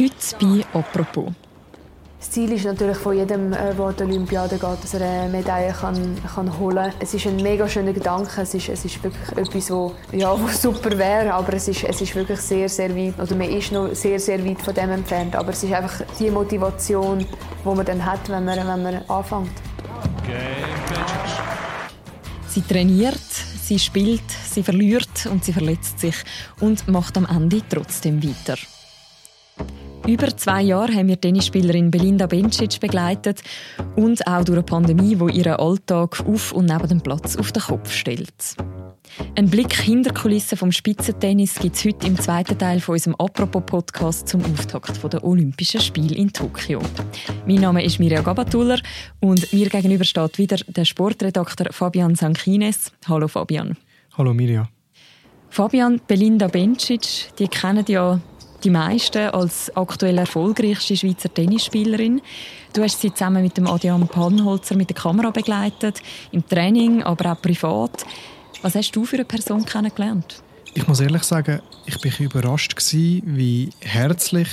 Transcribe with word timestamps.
Heute 0.00 0.14
bei 0.40 0.78
«Apropos». 0.78 1.32
Das 2.20 2.30
Ziel 2.30 2.52
ist 2.52 2.64
natürlich 2.64 2.98
von 2.98 3.16
jedem, 3.16 3.50
der 3.50 3.80
an 3.80 3.94
die 3.96 4.04
Olympiade 4.04 4.56
geht, 4.56 4.84
dass 4.84 4.94
er 4.94 5.00
eine 5.00 5.28
Medaille 5.28 5.72
kann, 5.72 6.16
kann 6.22 6.56
holen 6.56 6.92
kann. 6.92 6.92
Es 7.00 7.14
ist 7.14 7.26
ein 7.26 7.34
mega 7.36 7.68
schöner 7.68 7.92
Gedanke. 7.92 8.42
Es 8.42 8.54
ist, 8.54 8.68
es 8.68 8.84
ist 8.84 9.02
wirklich 9.02 9.36
etwas, 9.36 9.68
wo, 9.72 9.94
ja, 10.12 10.30
wo 10.40 10.46
super 10.46 10.96
wäre, 10.96 11.34
aber 11.34 11.54
es 11.54 11.66
ist, 11.66 11.82
es 11.82 12.00
ist 12.00 12.14
wirklich 12.14 12.38
sehr, 12.38 12.68
sehr 12.68 12.94
weit, 12.94 13.18
oder 13.18 13.34
man 13.34 13.50
ist 13.50 13.72
noch 13.72 13.92
sehr, 13.92 14.20
sehr 14.20 14.44
weit 14.46 14.62
von 14.62 14.72
dem 14.72 14.90
entfernt. 14.90 15.34
Aber 15.34 15.50
es 15.50 15.64
ist 15.64 15.72
einfach 15.72 16.02
die 16.20 16.30
Motivation, 16.30 17.18
die 17.18 17.68
man 17.68 17.84
dann 17.84 18.04
hat, 18.04 18.28
wenn 18.28 18.44
man, 18.44 18.56
wenn 18.56 18.82
man 18.84 19.02
anfängt. 19.08 19.50
Sie 22.46 22.62
trainiert, 22.62 23.18
sie 23.64 23.80
spielt, 23.80 24.30
sie 24.30 24.62
verliert 24.62 25.26
und 25.28 25.44
sie 25.44 25.52
verletzt 25.52 25.98
sich 25.98 26.14
und 26.60 26.86
macht 26.86 27.16
am 27.16 27.26
Ende 27.26 27.62
trotzdem 27.68 28.22
weiter. 28.22 28.58
Über 30.08 30.34
zwei 30.34 30.62
Jahre 30.62 30.94
haben 30.94 31.08
wir 31.08 31.20
Tennisspielerin 31.20 31.90
Belinda 31.90 32.26
Bencic 32.26 32.80
begleitet 32.80 33.42
und 33.94 34.26
auch 34.26 34.42
durch 34.42 34.56
eine 34.56 34.62
Pandemie, 34.62 35.14
die 35.14 35.36
ihren 35.36 35.56
Alltag 35.56 36.24
auf 36.26 36.52
und 36.52 36.64
neben 36.64 36.88
dem 36.88 37.02
Platz 37.02 37.36
auf 37.36 37.52
den 37.52 37.62
Kopf 37.62 37.92
stellt. 37.92 38.56
Ein 39.36 39.50
Blick 39.50 39.74
hinter 39.74 40.14
Kulissen 40.14 40.56
vom 40.56 40.72
Spitzentennis 40.72 41.56
gibt 41.56 41.76
es 41.76 41.84
heute 41.84 42.06
im 42.06 42.18
zweiten 42.18 42.56
Teil 42.56 42.80
von 42.80 42.94
unserem 42.94 43.16
Apropos-Podcast 43.16 44.28
zum 44.28 44.42
Auftakt 44.46 45.12
der 45.12 45.22
Olympischen 45.22 45.82
Spiele 45.82 46.14
in 46.14 46.32
Tokio. 46.32 46.80
Mein 47.46 47.56
Name 47.60 47.84
ist 47.84 47.98
Mirja 47.98 48.22
Gabatuller 48.22 48.80
und 49.20 49.52
mir 49.52 49.68
gegenüber 49.68 50.04
steht 50.04 50.38
wieder 50.38 50.56
der 50.68 50.86
Sportredakteur 50.86 51.70
Fabian 51.70 52.14
Sankines. 52.14 52.92
Hallo 53.06 53.28
Fabian. 53.28 53.76
Hallo 54.16 54.32
Mirja. 54.32 54.70
Fabian, 55.50 56.00
Belinda 56.06 56.46
Bencic, 56.46 57.36
die 57.38 57.48
kennen 57.48 57.84
ja 57.88 58.18
die 58.64 58.70
meisten 58.70 59.30
als 59.30 59.74
aktuell 59.76 60.18
erfolgreichste 60.18 60.96
Schweizer 60.96 61.32
Tennisspielerin. 61.32 62.20
Du 62.72 62.82
hast 62.82 63.00
sie 63.00 63.12
zusammen 63.12 63.42
mit 63.42 63.56
dem 63.56 63.66
Adrian 63.66 64.06
Pannholzer 64.08 64.76
mit 64.76 64.90
der 64.90 64.96
Kamera 64.96 65.30
begleitet, 65.30 66.02
im 66.32 66.46
Training, 66.46 67.02
aber 67.02 67.32
auch 67.32 67.40
privat. 67.40 68.04
Was 68.62 68.74
hast 68.74 68.92
du 68.92 69.04
für 69.04 69.16
eine 69.16 69.24
Person 69.24 69.64
kennengelernt? 69.64 70.42
Ich 70.74 70.86
muss 70.86 71.00
ehrlich 71.00 71.22
sagen, 71.22 71.60
ich 71.86 71.96
war 72.04 72.20
überrascht 72.20 72.74
wie 72.92 73.70
herzlich 73.80 74.48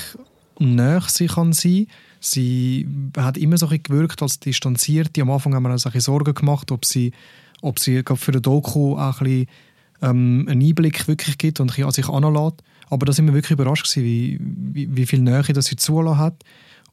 und 0.56 0.76
nah 0.76 1.02
sie 1.02 1.28
kann 1.28 1.54
sein. 1.54 1.88
Sie 2.20 2.88
hat 3.18 3.38
immer 3.38 3.58
so 3.58 3.68
gewirkt 3.68 4.22
als 4.22 4.40
distanziert. 4.40 5.18
Am 5.20 5.30
Anfang 5.30 5.54
haben 5.54 5.64
wir 5.64 5.72
uns 5.72 5.86
ein 5.86 6.00
Sorgen 6.00 6.34
gemacht, 6.34 6.72
ob 6.72 6.86
sie, 6.86 7.12
ob 7.62 7.80
sie 7.80 8.04
für 8.16 8.32
den 8.32 8.42
Doku 8.42 8.98
auch 8.98 9.22
ein 9.22 9.26
bisschen, 9.26 9.48
ähm, 10.02 10.46
einen 10.50 10.62
Einblick 10.62 11.08
wirklich 11.08 11.38
gibt 11.38 11.60
und 11.60 11.78
an 11.78 11.92
sich 11.92 12.10
anlässt. 12.10 12.64
Aber 12.90 13.06
da 13.06 13.14
sind 13.14 13.26
wir 13.26 13.34
wirklich 13.34 13.52
überrascht 13.52 13.96
wie, 13.96 14.40
wie, 14.40 14.96
wie 14.96 15.06
viel 15.06 15.20
Nähe 15.20 15.54
dass 15.54 15.66
sie 15.66 15.76
zulassen 15.76 16.20
hat 16.20 16.44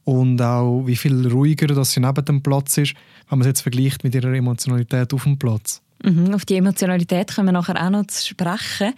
und 0.03 0.41
auch 0.41 0.83
wie 0.85 0.95
viel 0.95 1.27
ruhiger 1.27 1.67
dass 1.67 1.91
sie 1.91 1.99
neben 1.99 2.25
dem 2.25 2.41
Platz 2.41 2.77
ist, 2.77 2.93
wenn 3.29 3.39
man 3.39 3.41
es 3.41 3.47
jetzt 3.47 3.61
vergleicht 3.61 4.03
mit 4.03 4.15
ihrer 4.15 4.33
Emotionalität 4.33 5.13
auf 5.13 5.23
dem 5.23 5.37
Platz. 5.37 5.81
Mhm, 6.03 6.33
auf 6.33 6.45
die 6.45 6.55
Emotionalität 6.55 7.33
können 7.33 7.47
wir 7.47 7.53
nachher 7.53 7.81
auch 7.81 7.89
noch 7.89 8.07
zu 8.07 8.27
sprechen. 8.27 8.93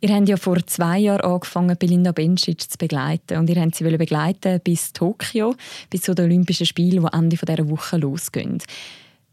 Ihr 0.00 0.14
habt 0.14 0.28
ja 0.28 0.36
vor 0.36 0.58
zwei 0.66 0.98
Jahren 0.98 1.22
angefangen, 1.22 1.76
Belinda 1.78 2.12
Bencic 2.12 2.60
zu 2.60 2.76
begleiten. 2.76 3.38
Und 3.38 3.48
ihr 3.48 3.58
habt 3.58 3.74
sie 3.74 3.84
begleiten 3.84 4.60
bis 4.62 4.92
Tokio, 4.92 5.54
bis 5.88 6.02
zu 6.02 6.14
den 6.14 6.26
Olympischen 6.26 6.66
Spielen, 6.66 7.02
die 7.02 7.16
Ende 7.16 7.36
dieser 7.36 7.70
Woche 7.70 7.96
losgehen. 7.96 8.58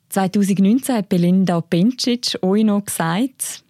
2019 0.09 0.95
hat 0.95 1.09
Belinda 1.09 1.59
Bencic 1.59 2.37
euch 2.41 2.63
noch 2.63 2.85
gesagt, 2.85 3.63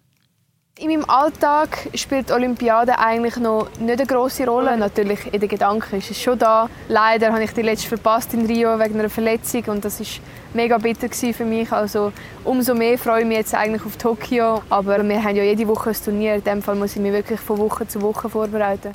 in 0.78 0.88
meinem 0.88 1.04
Alltag 1.08 1.90
spielt 1.94 2.30
die 2.30 2.32
Olympiade 2.32 2.98
eigentlich 2.98 3.36
noch 3.36 3.68
nicht 3.78 4.00
eine 4.00 4.06
große 4.06 4.46
Rolle. 4.46 4.76
Natürlich 4.76 5.32
in 5.32 5.38
den 5.38 5.48
Gedanken 5.48 5.96
ist 5.96 6.10
es 6.10 6.20
schon 6.20 6.38
da. 6.38 6.68
Leider 6.88 7.32
habe 7.32 7.44
ich 7.44 7.52
die 7.52 7.62
letzte 7.62 7.88
verpasst 7.88 8.34
in 8.34 8.46
Rio 8.46 8.78
wegen 8.78 8.98
einer 8.98 9.10
Verletzung 9.10 9.64
und 9.66 9.84
das 9.84 10.00
ist 10.00 10.20
mega 10.54 10.78
bitter 10.78 11.08
für 11.10 11.44
mich. 11.44 11.70
Also 11.70 12.12
umso 12.42 12.74
mehr 12.74 12.98
freue 12.98 13.20
ich 13.20 13.28
mich 13.28 13.38
jetzt 13.38 13.54
eigentlich 13.54 13.84
auf 13.84 13.96
Tokio. 13.96 14.62
Aber 14.70 15.06
wir 15.06 15.22
haben 15.22 15.36
ja 15.36 15.44
jede 15.44 15.68
Woche 15.68 15.90
ein 15.90 15.96
Turnier. 16.04 16.34
In 16.36 16.44
dem 16.44 16.62
Fall 16.62 16.74
muss 16.74 16.96
ich 16.96 17.02
mich 17.02 17.12
wirklich 17.12 17.38
von 17.38 17.58
Woche 17.58 17.86
zu 17.86 18.00
Woche 18.00 18.28
vorbereiten. 18.28 18.92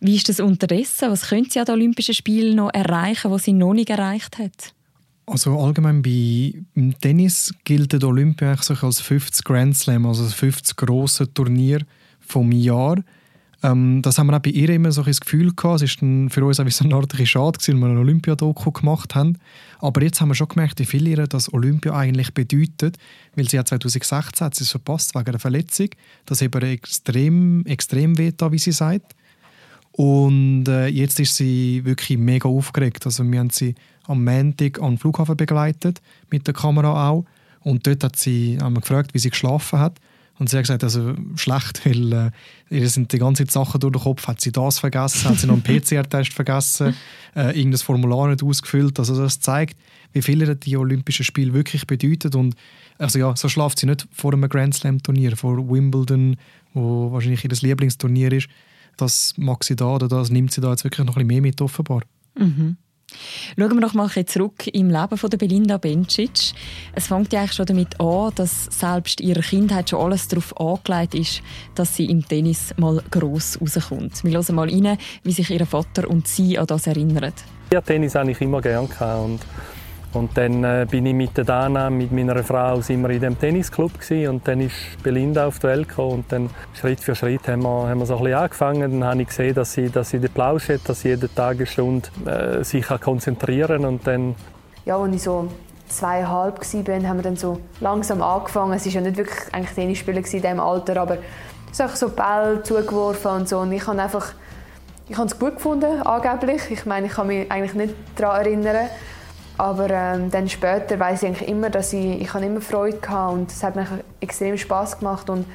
Wie 0.00 0.16
ist 0.16 0.28
das 0.28 0.40
unterdessen? 0.40 1.10
Was 1.10 1.28
können 1.28 1.48
Sie 1.48 1.60
an 1.60 1.66
den 1.66 1.76
Olympischen 1.76 2.14
Spielen 2.14 2.56
noch 2.56 2.74
erreichen, 2.74 3.30
was 3.30 3.44
sie 3.44 3.52
noch 3.52 3.72
nicht 3.72 3.88
erreicht 3.88 4.38
hat? 4.38 4.74
Also 5.26 5.58
allgemein 5.58 6.02
bei, 6.02 6.54
Tennis 7.00 7.54
gilt 7.64 7.92
die 7.92 8.04
Olympia 8.04 8.52
eigentlich 8.52 8.82
als 8.82 9.00
50 9.00 9.44
Grand 9.44 9.76
Slam, 9.76 10.06
also 10.06 10.24
das 10.24 10.34
50 10.34 10.76
grosse 10.76 11.32
Turnier 11.32 11.80
vom 12.20 12.50
Jahr. 12.50 12.96
Ähm, 13.62 14.02
das 14.02 14.18
haben 14.18 14.26
wir 14.26 14.36
auch 14.36 14.42
bei 14.42 14.50
ihr 14.50 14.68
immer 14.70 14.90
so 14.90 15.02
ein 15.02 15.12
Gefühl 15.12 15.52
gehabt. 15.54 15.82
Es 15.82 16.02
war 16.02 16.30
für 16.30 16.44
uns 16.44 16.58
auch 16.58 16.68
so 16.68 16.84
eine 16.84 16.94
Art 16.96 17.14
schade, 17.24 17.58
weil 17.68 17.74
wir 17.76 17.86
eine 17.86 18.00
Olympiadoku 18.00 18.72
gemacht 18.72 19.14
haben. 19.14 19.38
Aber 19.78 20.02
jetzt 20.02 20.20
haben 20.20 20.28
wir 20.28 20.34
schon 20.34 20.48
gemerkt, 20.48 20.80
wie 20.80 20.84
viel 20.84 21.06
ihr 21.06 21.26
das 21.26 21.52
Olympia 21.52 21.94
eigentlich 21.94 22.34
bedeutet, 22.34 22.96
weil 23.36 23.48
sie 23.48 23.56
ja 23.56 23.64
2016 23.64 24.44
hat 24.44 24.54
sie 24.54 24.64
es 24.64 24.70
verpasst 24.70 25.14
wegen 25.14 25.28
einer 25.28 25.38
Verletzung. 25.38 25.90
Das 26.26 26.42
hat 26.42 26.54
ihr 26.54 26.62
extrem, 26.62 27.64
extrem 27.66 28.18
weh 28.18 28.32
wie 28.50 28.58
sie 28.58 28.72
sagt. 28.72 29.14
Und 29.92 30.68
äh, 30.68 30.86
jetzt 30.86 31.20
ist 31.20 31.36
sie 31.36 31.84
wirklich 31.84 32.18
mega 32.18 32.48
aufgeregt. 32.48 33.04
Also 33.04 33.24
wir 33.30 33.38
haben 33.38 33.50
sie 33.50 33.74
am 34.06 34.24
Montag 34.24 34.78
den 34.78 34.98
Flughafen 34.98 35.36
begleitet, 35.36 36.00
mit 36.30 36.46
der 36.46 36.54
Kamera 36.54 37.10
auch. 37.10 37.24
Und 37.60 37.86
dort 37.86 38.02
hat 38.02 38.16
sie, 38.16 38.58
haben 38.60 38.74
wir 38.74 38.80
gefragt, 38.80 39.14
wie 39.14 39.18
sie 39.18 39.30
geschlafen 39.30 39.78
hat. 39.78 40.00
Und 40.38 40.48
sie 40.48 40.56
hat 40.56 40.64
gesagt, 40.64 40.82
also 40.82 41.14
schlecht, 41.36 41.84
weil 41.86 42.12
äh, 42.12 42.30
ihr 42.70 42.88
sind 42.88 43.12
die 43.12 43.18
ganzen 43.18 43.46
Sachen 43.46 43.80
durch 43.80 43.92
den 43.92 44.02
Kopf. 44.02 44.26
Hat 44.26 44.40
sie 44.40 44.50
das 44.50 44.78
vergessen? 44.78 45.28
Hat 45.28 45.38
sie 45.38 45.46
noch 45.46 45.54
einen 45.54 45.62
PCR-Test 45.80 46.32
vergessen? 46.32 46.96
Äh, 47.36 47.56
irgendein 47.56 47.78
Formular 47.78 48.28
nicht 48.28 48.42
ausgefüllt? 48.42 48.98
Also 48.98 49.16
das 49.16 49.40
zeigt, 49.40 49.78
wie 50.12 50.22
viel 50.22 50.54
die 50.56 50.76
Olympischen 50.76 51.24
Spiele 51.24 51.52
wirklich 51.52 51.86
bedeutet. 51.86 52.34
Und 52.34 52.56
also 52.98 53.18
ja, 53.18 53.36
so 53.36 53.48
schlaft 53.48 53.78
sie 53.78 53.86
nicht 53.86 54.08
vor 54.10 54.32
einem 54.32 54.48
Grand 54.48 54.74
Slam-Turnier, 54.74 55.36
vor 55.36 55.58
Wimbledon, 55.70 56.36
wo 56.72 57.12
wahrscheinlich 57.12 57.44
ihr 57.44 57.50
Lieblingsturnier 57.50 58.32
ist. 58.32 58.48
Das 58.96 59.34
mag 59.36 59.64
sie 59.64 59.76
da 59.76 59.94
oder 59.94 60.08
das 60.08 60.30
nimmt 60.30 60.52
sie 60.52 60.60
da 60.60 60.70
jetzt 60.70 60.84
wirklich 60.84 61.06
noch 61.06 61.16
ein 61.16 61.26
bisschen 61.26 61.42
mehr 61.42 61.50
mit 61.50 61.60
offenbar. 61.60 62.02
Mhm. 62.38 62.76
Schauen 63.58 63.74
wir 63.74 63.80
noch 63.80 63.94
mal 63.94 64.08
zurück 64.08 64.66
im 64.72 64.90
Leben 64.90 65.16
von 65.18 65.30
Belinda 65.30 65.76
Bencic. 65.76 66.54
Es 66.94 67.08
fängt 67.08 67.32
ja 67.32 67.40
eigentlich 67.40 67.52
schon 67.52 67.66
damit 67.66 68.00
an, 68.00 68.32
dass 68.34 68.64
selbst 68.66 69.20
ihre 69.20 69.40
Kindheit 69.40 69.90
schon 69.90 70.00
alles 70.00 70.28
darauf 70.28 70.58
angelegt 70.58 71.14
ist, 71.14 71.42
dass 71.74 71.96
sie 71.96 72.06
im 72.06 72.26
Tennis 72.26 72.74
mal 72.78 73.02
gross 73.10 73.58
rauskommt. 73.60 74.24
Wir 74.24 74.32
hören 74.32 74.54
mal 74.54 74.68
rein, 74.68 74.96
wie 75.24 75.32
sich 75.32 75.50
ihr 75.50 75.66
Vater 75.66 76.08
und 76.08 76.26
sie 76.26 76.58
an 76.58 76.66
das 76.66 76.86
erinnern. 76.86 77.32
Ja, 77.72 77.80
Tennis 77.80 78.14
habe 78.14 78.30
ich 78.30 78.40
immer 78.40 78.60
gerne 78.60 78.80
und 78.80 79.40
und 80.14 80.36
dann 80.36 80.64
äh, 80.64 80.86
bin 80.90 81.06
ich 81.06 81.14
mit 81.14 81.36
der 81.36 81.44
Dana, 81.44 81.90
mit 81.90 82.12
meiner 82.12 82.42
Frau, 82.42 82.80
wir 82.86 83.10
in 83.10 83.20
dem 83.20 83.38
Tennisclub 83.38 83.98
gewesen, 83.98 84.28
und 84.28 84.46
dann 84.46 84.60
ist 84.60 84.74
Belinda 85.02 85.46
auf 85.46 85.58
die 85.58 85.68
Welt 85.68 85.88
gekommen 85.88 86.12
und 86.12 86.32
dann 86.32 86.50
Schritt 86.74 87.00
für 87.00 87.14
Schritt 87.14 87.48
haben 87.48 87.62
wir, 87.62 87.88
haben 87.88 87.98
wir 87.98 88.06
so 88.06 88.16
ein 88.16 88.24
bisschen 88.24 88.38
angefangen. 88.38 89.00
Dann 89.00 89.04
habe 89.04 89.22
ich 89.22 89.28
gesehen, 89.28 89.54
dass 89.54 89.72
sie, 89.72 89.88
dass 89.90 90.10
sie 90.10 90.18
den 90.18 90.30
Plausch 90.30 90.68
hat, 90.68 90.80
dass 90.88 91.00
sie 91.00 91.08
jeden 91.08 91.34
Tag 91.34 91.56
eine 91.56 91.66
Stunde 91.66 92.08
äh, 92.26 92.64
sich 92.64 92.86
konzentrieren 92.86 93.84
und 93.84 94.06
dann... 94.06 94.34
Ja, 94.84 94.96
als 94.96 95.14
ich 95.14 95.22
so 95.22 95.48
zweieinhalb 95.88 96.58
war, 96.60 97.08
haben 97.08 97.18
wir 97.18 97.22
dann 97.22 97.36
so 97.36 97.60
langsam 97.80 98.22
angefangen. 98.22 98.72
Es 98.72 98.86
war 98.86 98.92
ja 98.92 99.00
nicht 99.00 99.16
wirklich 99.16 99.38
eigentlich 99.52 99.74
Tennisspieler 99.74 100.18
in 100.18 100.24
diesem 100.24 100.60
Alter, 100.60 101.00
aber 101.00 101.18
es 101.70 101.80
einfach 101.80 101.96
so 101.96 102.08
Bälle 102.08 102.62
zugeworfen 102.62 103.30
und 103.30 103.48
so. 103.48 103.58
Und 103.58 103.72
ich 103.72 103.86
habe 103.86 104.00
einfach... 104.00 104.32
Ich 105.08 105.18
habe 105.18 105.26
es 105.26 105.38
gut 105.38 105.56
gefunden, 105.56 106.00
angeblich. 106.02 106.70
Ich 106.70 106.86
meine, 106.86 107.08
ich 107.08 107.12
kann 107.12 107.26
mich 107.26 107.50
eigentlich 107.50 107.74
nicht 107.74 107.94
daran 108.16 108.46
erinnern. 108.46 108.88
Aber 109.58 109.90
ähm, 109.90 110.30
dann 110.30 110.48
später 110.48 110.98
weiß 110.98 111.22
ich 111.22 111.28
eigentlich 111.28 111.48
immer, 111.48 111.70
dass 111.70 111.92
ich, 111.92 112.20
ich 112.20 112.34
immer 112.34 112.60
Freude 112.60 113.00
hatte 113.06 113.34
und 113.34 113.50
es 113.50 113.62
hat 113.62 113.76
mir 113.76 113.86
extrem 114.20 114.56
Spaß 114.56 114.98
gemacht 114.98 115.28
und 115.30 115.46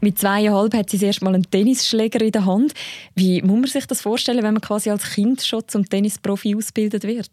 mit 0.00 0.16
zweieinhalb 0.16 0.74
hat 0.74 0.90
sie 0.90 1.04
erst 1.04 1.22
mal 1.22 1.34
einen 1.34 1.50
Tennisschläger 1.50 2.20
in 2.20 2.30
der 2.30 2.46
Hand. 2.46 2.72
Wie 3.16 3.42
muss 3.42 3.60
man 3.60 3.66
sich 3.66 3.84
das 3.86 4.00
vorstellen, 4.00 4.44
wenn 4.44 4.54
man 4.54 4.60
quasi 4.60 4.90
als 4.90 5.02
Kind 5.10 5.42
schon 5.42 5.66
zum 5.66 5.88
Tennisprofi 5.88 6.54
ausgebildet 6.54 7.02
wird? 7.02 7.30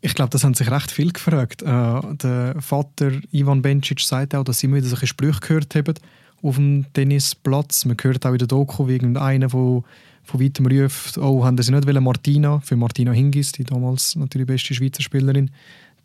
Ich 0.00 0.14
glaube, 0.14 0.30
das 0.30 0.44
haben 0.44 0.54
sich 0.54 0.70
recht 0.70 0.90
viel 0.90 1.12
gefragt. 1.12 1.62
Äh, 1.62 1.66
der 1.66 2.54
Vater 2.60 3.12
Ivan 3.32 3.60
Bencic 3.60 4.00
sagt 4.00 4.34
auch, 4.34 4.44
dass 4.44 4.60
sie 4.60 4.66
immer 4.66 4.76
wieder 4.76 4.86
solche 4.86 5.06
Sprüche 5.06 5.40
gehört 5.40 5.74
haben 5.74 5.94
auf 6.42 6.56
dem 6.56 6.86
Tennisplatz. 6.92 7.84
Man 7.84 7.96
hört 8.00 8.24
auch 8.24 8.32
in 8.32 8.38
der 8.38 8.48
Doku, 8.48 8.88
wie 8.88 8.94
irgendeiner, 8.94 9.48
der 9.48 9.82
von 10.26 10.40
weitem 10.40 10.66
ruft, 10.66 11.18
oh, 11.18 11.44
haben 11.44 11.60
sie 11.60 11.72
nicht 11.72 12.00
Martina, 12.00 12.60
für 12.60 12.76
Martina 12.76 13.12
Hingis, 13.12 13.52
die 13.52 13.64
damals 13.64 14.16
natürlich 14.16 14.46
beste 14.46 14.74
Schweizer 14.74 15.02
Spielerin, 15.02 15.50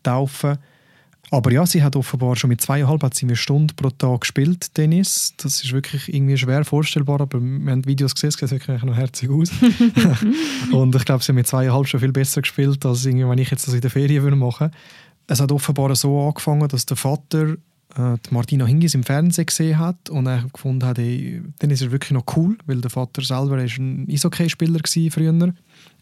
taufen. 0.02 0.58
Aber 1.30 1.50
ja, 1.50 1.64
sie 1.64 1.82
hat 1.82 1.96
offenbar 1.96 2.36
schon 2.36 2.48
mit 2.48 2.60
zweieinhalb 2.60 3.02
hat 3.02 3.14
sie 3.14 3.24
eine 3.24 3.36
Stunde 3.36 3.72
pro 3.74 3.88
Tag 3.88 4.20
gespielt, 4.20 4.74
Tennis. 4.74 5.32
Das 5.38 5.64
ist 5.64 5.72
wirklich 5.72 6.12
irgendwie 6.12 6.36
schwer 6.36 6.64
vorstellbar, 6.64 7.22
aber 7.22 7.40
wir 7.40 7.72
haben 7.72 7.86
Videos 7.86 8.14
gesehen, 8.14 8.28
es 8.28 8.34
sieht 8.34 8.50
wirklich 8.50 8.82
noch 8.82 8.96
herzig 8.96 9.30
aus. 9.30 9.50
und 10.72 10.94
ich 10.94 11.04
glaube, 11.04 11.22
sie 11.22 11.32
hat 11.32 11.36
mit 11.36 11.46
zweieinhalb 11.46 11.88
schon 11.88 12.00
viel 12.00 12.12
besser 12.12 12.42
gespielt, 12.42 12.84
als 12.84 13.06
irgendwie, 13.06 13.28
wenn 13.28 13.38
ich 13.38 13.50
jetzt 13.50 13.66
das 13.66 13.74
in 13.74 13.80
der 13.80 13.90
Ferien 13.90 14.22
würde 14.22 14.36
machen 14.36 14.70
Es 15.26 15.40
hat 15.40 15.52
offenbar 15.52 15.94
so 15.96 16.20
angefangen, 16.20 16.68
dass 16.68 16.84
der 16.84 16.98
Vater 16.98 17.56
äh, 17.96 18.16
Martina 18.30 18.66
Hingis 18.66 18.94
im 18.94 19.02
Fernsehen 19.02 19.46
gesehen 19.46 19.78
hat 19.78 20.10
und 20.10 20.26
er 20.26 20.44
gefunden 20.52 20.86
hat, 20.86 20.98
ey, 20.98 21.42
dann 21.58 21.70
ist 21.70 21.82
er 21.82 21.92
wirklich 21.92 22.12
noch 22.12 22.24
cool, 22.36 22.56
weil 22.66 22.80
der 22.80 22.90
Vater 22.90 23.22
selber 23.22 23.62
ist 23.62 23.78
ein 23.78 24.06
Eishockey-Spieler 24.10 24.80
früher. 25.10 25.52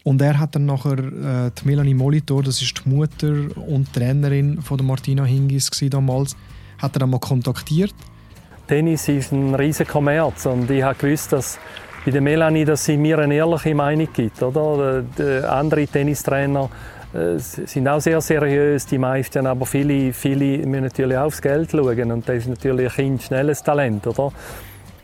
Und 0.03 0.23
er 0.23 0.39
hat 0.39 0.55
dann 0.55 0.67
nachher 0.67 0.99
äh, 0.99 1.51
die 1.51 1.67
Melanie 1.67 1.95
Molitor, 1.95 2.43
das 2.43 2.63
ist 2.63 2.85
die 2.85 2.89
Mutter 2.89 3.57
und 3.57 3.93
Trainerin 3.93 4.63
von 4.63 4.79
der 4.79 4.87
Martina 4.87 5.25
Hingis 5.25 5.71
damals, 5.91 6.37
hat 6.79 6.97
er 6.97 7.01
dann 7.01 7.11
mal 7.11 7.19
kontaktiert. 7.19 7.95
Tennis 8.67 9.09
ist 9.09 9.33
ein 9.33 9.55
riesiger 9.55 9.91
Kommerz 9.91 10.47
und 10.47 10.71
ich 10.71 10.83
habe 10.83 10.95
gewusst, 10.97 11.33
dass 11.33 11.59
bei 12.05 12.13
der 12.13 12.21
Melanie, 12.21 12.65
dass 12.65 12.85
sie 12.85 12.97
mir 12.97 13.19
eine 13.19 13.35
ehrliche 13.35 13.75
Meinung 13.75 14.09
gibt. 14.13 14.43
Oder? 14.43 15.05
Andere 15.51 15.87
Tennistrainer 15.87 16.71
äh, 17.15 17.39
sind 17.39 17.89
auch 17.89 18.01
sehr 18.01 18.21
seriös, 18.21 18.87
die 18.87 18.99
meisten, 18.99 19.47
aber 19.47 19.67
viele, 19.67 20.13
viele 20.13 20.67
müssen 20.67 20.85
natürlich 20.85 21.17
aufs 21.17 21.43
Geld 21.43 21.71
schauen 21.71 22.13
und 22.13 22.29
das 22.29 22.37
ist 22.37 22.49
natürlich 22.49 22.91
ein 22.91 22.95
Kind 22.95 23.23
schnelles 23.23 23.63
Talent, 23.63 24.07
oder? 24.07 24.33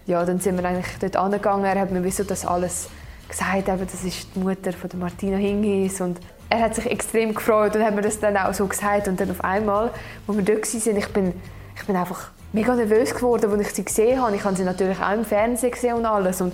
Ja, 0.07 0.25
dann 0.25 0.39
sind 0.39 0.57
wir 0.57 0.65
eigentlich 0.69 0.99
dort 1.01 1.17
angegangen, 1.17 1.65
er 1.65 1.81
hat 1.81 1.91
mir 1.91 2.05
wieso 2.05 2.23
das 2.23 2.47
alles 2.47 2.89
gesagt, 3.29 3.69
eben, 3.69 3.81
das 3.81 4.05
ist 4.05 4.29
die 4.35 4.39
Mutter 4.39 4.73
von 4.73 4.91
Martina 4.99 5.37
Hingis 5.37 6.01
und 6.01 6.21
er 6.49 6.61
hat 6.61 6.75
sich 6.77 6.87
extrem 6.87 7.35
gefreut 7.35 7.75
und 7.75 7.83
hat 7.83 7.95
mir 7.95 8.03
das 8.03 8.21
dann 8.21 8.37
auch 8.37 8.55
so 8.55 8.67
gesagt 8.67 9.09
und 9.09 9.19
dann 9.21 9.31
auf 9.31 9.43
einmal, 9.43 9.91
wo 10.27 10.35
wir 10.37 10.45
dort 10.45 10.63
waren, 10.63 10.97
ich 10.97 11.09
bin, 11.09 11.33
ich 11.75 11.85
bin 11.87 11.97
einfach 11.97 12.31
mega 12.53 12.75
nervös 12.75 13.15
geworden, 13.15 13.51
als 13.51 13.61
ich 13.63 13.75
sie 13.75 13.85
gesehen 13.85 14.23
habe. 14.23 14.37
Ich 14.37 14.45
habe 14.45 14.57
sie 14.57 14.65
natürlich 14.65 15.01
auch 15.01 15.13
im 15.13 15.25
Fernsehen 15.25 15.73
gesehen 15.73 15.95
und 15.95 16.07
alles 16.07 16.41
und 16.41 16.53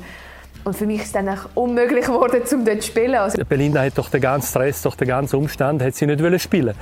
und 0.65 0.77
für 0.77 0.87
mich 0.87 1.01
ist 1.01 1.07
es 1.07 1.13
dann 1.13 1.29
auch 1.29 1.49
unmöglich 1.55 2.07
geworden, 2.07 2.43
um 2.53 2.65
dort 2.65 2.83
zu 2.83 2.89
spielen. 2.89 3.15
Also 3.15 3.43
Belinda 3.45 3.83
hat 3.83 3.99
doch 3.99 4.09
den 4.09 4.21
ganzen 4.21 4.49
Stress, 4.49 4.83
doch 4.83 4.95
den 4.95 5.09
ganzen 5.09 5.37
Umstand, 5.37 5.83
hat 5.83 5.95
sie 5.95 6.07
nicht 6.07 6.23
wollen 6.23 6.39
spielen 6.39 6.75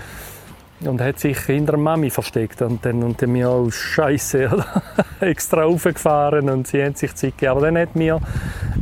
und 0.84 1.00
hat 1.00 1.18
sich 1.18 1.38
hinter 1.40 1.72
der 1.72 1.80
Mami 1.80 2.10
versteckt 2.10 2.62
und 2.62 2.84
dann 2.84 3.02
und 3.02 3.20
mir 3.26 3.50
auch 3.50 3.70
Scheiße 3.70 4.50
extra 5.20 5.64
aufgefahren 5.64 6.48
und 6.48 6.66
sie 6.66 6.82
haben 6.82 6.94
sich 6.94 7.14
Zeit 7.14 7.36
gegeben. 7.36 7.50
Aber 7.50 7.60
dann 7.62 7.78
hat 7.78 7.94
mir 7.96 8.20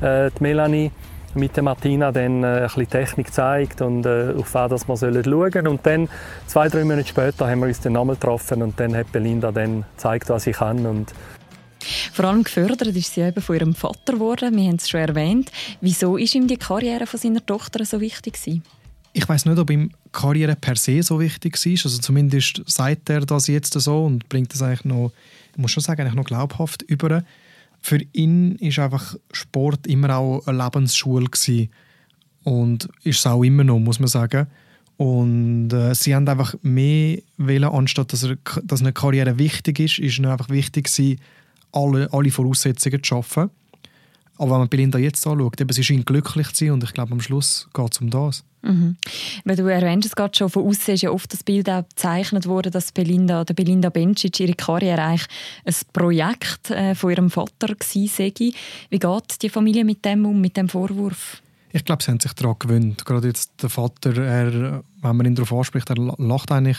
äh, 0.01 0.31
die 0.31 0.43
Melanie 0.43 0.93
mit 1.35 1.57
der 1.57 1.63
Martina 1.63 2.13
dann 2.13 2.43
äh, 2.43 2.47
ein 2.47 2.63
bisschen 2.63 2.89
Technik 2.89 3.27
gezeigt 3.27 3.81
und 3.83 4.07
äh, 4.07 4.35
auf 4.37 4.55
was 4.55 4.71
dass 4.71 4.89
wir 4.89 4.97
schauen 4.97 5.25
sollen. 5.53 5.69
Und 5.69 5.87
dann, 5.87 6.09
zwei, 6.47 6.69
drei 6.69 6.85
Monate 6.85 7.09
später, 7.09 7.49
haben 7.49 7.61
wir 7.61 7.67
uns 7.67 7.81
dann 7.81 7.95
nochmal 7.95 8.17
getroffen 8.17 8.63
und 8.63 8.79
dann 8.79 8.97
hat 8.97 9.13
Belinda 9.13 9.53
dann 9.53 9.85
gezeigt, 9.97 10.31
was 10.31 10.45
sie 10.45 10.53
kann 10.53 10.87
und 10.87 11.13
vor 12.19 12.25
allem 12.25 12.43
gefördert 12.43 12.97
ist 12.97 13.15
sie 13.15 13.21
eben 13.21 13.41
von 13.41 13.55
ihrem 13.55 13.75
Vater 13.77 14.15
geworden. 14.15 14.57
Wir 14.57 14.65
haben 14.65 14.75
es 14.75 14.89
schon 14.89 14.99
erwähnt. 14.99 15.53
Wieso 15.81 16.17
ist 16.17 16.35
ihm 16.35 16.49
die 16.49 16.57
Karriere 16.57 17.07
von 17.07 17.21
seiner 17.21 17.47
Tochter 17.47 17.85
so 17.85 18.01
wichtig 18.01 18.35
gewesen? 18.35 18.65
Ich 19.13 19.29
weiß 19.29 19.45
nicht, 19.45 19.57
ob 19.57 19.71
ihm 19.71 19.93
Karriere 20.11 20.57
per 20.57 20.75
se 20.75 21.01
so 21.05 21.21
wichtig 21.21 21.65
ist. 21.65 21.87
Also 21.87 21.99
zumindest 21.99 22.63
sagt 22.67 23.09
er 23.09 23.21
das 23.21 23.47
jetzt 23.47 23.73
so 23.73 24.05
und 24.05 24.29
bringt 24.29 24.53
das 24.53 24.63
eigentlich 24.63 24.85
noch, 24.85 25.13
ich 25.53 25.59
muss 25.59 25.71
schon 25.71 25.81
sagen, 25.81 26.01
eigentlich 26.01 26.17
noch 26.17 26.25
glaubhaft 26.25 26.83
über. 26.83 27.23
Für 27.81 28.01
ihn 28.13 28.57
ist 28.57 28.81
einfach 28.81 29.15
Sport 29.31 29.87
immer 29.87 30.17
auch 30.17 30.45
eine 30.49 30.65
Lebensschule 30.65 31.27
gewesen. 31.27 31.71
und 32.43 32.89
ist 33.05 33.21
es 33.21 33.27
auch 33.29 33.45
immer 33.45 33.63
noch, 33.63 33.79
muss 33.79 34.01
man 34.01 34.09
sagen. 34.09 34.49
Und 34.97 35.73
äh, 35.73 35.95
sie 35.95 36.17
haben 36.17 36.27
einfach 36.27 36.57
mehr 36.63 37.19
wählen, 37.37 37.71
anstatt 37.71 38.13
dass, 38.13 38.25
er, 38.25 38.39
dass 38.65 38.81
eine 38.81 38.93
Karriere 38.93 39.39
wichtig 39.39 39.79
ist, 39.79 40.01
ist 40.01 40.19
ihnen 40.19 40.33
einfach 40.33 40.49
wichtig 40.49 40.87
gewesen, 40.87 41.21
alle, 41.73 42.09
alle 42.13 42.31
Voraussetzungen 42.31 43.03
zu 43.03 43.09
schaffen. 43.09 43.51
Aber 44.39 44.53
wenn 44.53 44.59
man 44.59 44.69
Belinda 44.69 44.99
jetzt 44.99 45.27
anschaut, 45.27 45.61
eben, 45.61 45.73
sie 45.73 45.83
scheint 45.83 46.07
glücklich 46.07 46.53
zu 46.53 46.65
sein 46.65 46.73
und 46.73 46.85
ich 46.85 46.93
glaube, 46.93 47.13
am 47.13 47.21
Schluss 47.21 47.69
geht 47.75 47.93
es 47.93 48.01
um 48.01 48.09
das. 48.09 48.45
Mhm. 48.63 48.97
Weil 49.45 49.57
du 49.57 49.67
erwähnst 49.67 50.07
es 50.07 50.15
gerade 50.15 50.37
schon, 50.37 50.49
von 50.49 50.65
außen 50.65 50.95
ist 50.95 51.03
ja 51.03 51.11
oft 51.11 51.33
das 51.33 51.43
Bild 51.43 51.69
auch 51.69 51.83
gezeichnet 51.89 52.47
worden, 52.47 52.71
dass 52.71 52.93
Belinda, 52.93 53.45
der 53.45 53.55
Belinda 53.55 53.91
Bencic 53.91 54.39
ihre 54.41 54.55
Karriere 54.55 55.03
eigentlich 55.03 55.27
ein 55.65 55.75
Projekt 55.93 56.71
äh, 56.71 56.95
von 56.95 57.11
ihrem 57.11 57.31
Vater 57.31 57.69
war. 57.69 57.77
Wie 57.89 58.99
geht 58.99 59.43
die 59.43 59.49
Familie 59.49 59.85
mit 59.85 60.05
dem 60.05 60.25
um, 60.25 60.41
mit 60.41 60.57
dem 60.57 60.69
Vorwurf? 60.69 61.43
Ich 61.73 61.85
glaube, 61.85 62.03
sie 62.03 62.11
haben 62.11 62.21
sich 62.21 62.33
daran 62.33 62.57
gewöhnt. 62.59 63.05
Gerade 63.05 63.29
jetzt 63.29 63.63
der 63.63 63.71
Vater, 63.71 64.17
er, 64.17 64.83
wenn 65.03 65.17
man 65.17 65.27
ihn 65.27 65.35
darauf 65.35 65.53
anspricht, 65.53 65.91
er 65.91 65.97
lacht 65.97 66.51
eigentlich 66.51 66.79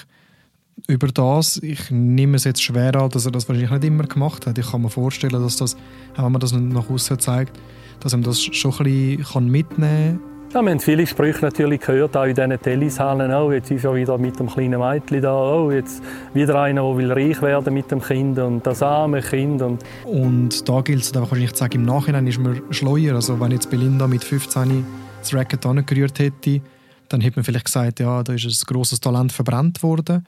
über 0.88 1.08
das. 1.08 1.58
Ich 1.58 1.92
nehme 1.92 2.38
es 2.38 2.44
jetzt 2.44 2.62
schwer 2.62 2.96
an, 2.96 3.10
dass 3.10 3.26
er 3.26 3.32
das 3.32 3.48
wahrscheinlich 3.48 3.72
nicht 3.72 3.84
immer 3.84 4.04
gemacht 4.04 4.48
hat. 4.48 4.58
Ich 4.58 4.72
kann 4.72 4.82
mir 4.82 4.90
vorstellen, 4.90 5.42
dass 5.42 5.58
das, 5.58 5.76
wenn 6.16 6.32
man 6.32 6.40
das 6.42 6.54
nach 6.54 6.90
außen 6.90 7.20
zeigt, 7.20 7.60
dass 8.00 8.14
er 8.14 8.20
das 8.20 8.42
schon 8.42 8.72
ein 8.80 9.18
bisschen 9.18 9.50
mitnehmen 9.50 10.20
kann. 10.20 10.30
Ja, 10.52 10.64
wir 10.64 10.72
haben 10.72 10.80
viele 10.80 11.06
Sprüche 11.06 11.46
natürlich 11.46 11.80
gehört, 11.82 12.18
auch 12.18 12.24
in 12.24 12.34
diesen 12.34 12.60
Tennishallen. 12.60 13.32
Oh, 13.32 13.52
jetzt 13.52 13.70
ist 13.70 13.86
er 13.86 13.94
wieder 13.94 14.18
mit 14.18 14.40
dem 14.40 14.48
kleinen 14.48 14.80
Mädchen 14.80 15.22
da. 15.22 15.36
Oh, 15.36 15.70
jetzt 15.70 16.02
wieder 16.34 16.60
einer, 16.60 16.82
der 16.82 16.98
will 16.98 17.12
reich 17.12 17.40
werden 17.44 17.72
mit 17.72 17.92
dem 17.92 18.02
Kind 18.02 18.40
und 18.40 18.66
das 18.66 18.82
arme 18.82 19.22
Kind. 19.22 19.62
Und, 19.62 19.84
und 20.06 20.68
da 20.68 20.82
gilt 20.82 21.04
es 21.04 21.14
einfach 21.14 21.30
wahrscheinlich 21.30 21.54
zu 21.54 21.60
sagen, 21.60 21.76
im 21.76 21.86
Nachhinein 21.86 22.26
ist 22.26 22.40
man 22.40 22.64
schleuer. 22.72 23.14
Also 23.14 23.40
wenn 23.40 23.52
jetzt 23.52 23.70
Belinda 23.70 24.08
mit 24.08 24.24
15 24.24 24.88
das 25.20 25.36
Racket 25.36 25.64
angerührt 25.68 26.18
hätte, 26.18 26.62
dann 27.10 27.22
hätte 27.22 27.38
man 27.38 27.44
vielleicht 27.44 27.66
gesagt, 27.66 28.00
ja, 28.00 28.24
da 28.24 28.34
ist 28.34 28.46
ein 28.46 28.74
grosses 28.74 29.00
Talent 29.00 29.32
verbrannt 29.32 29.84
worden. 29.84 30.26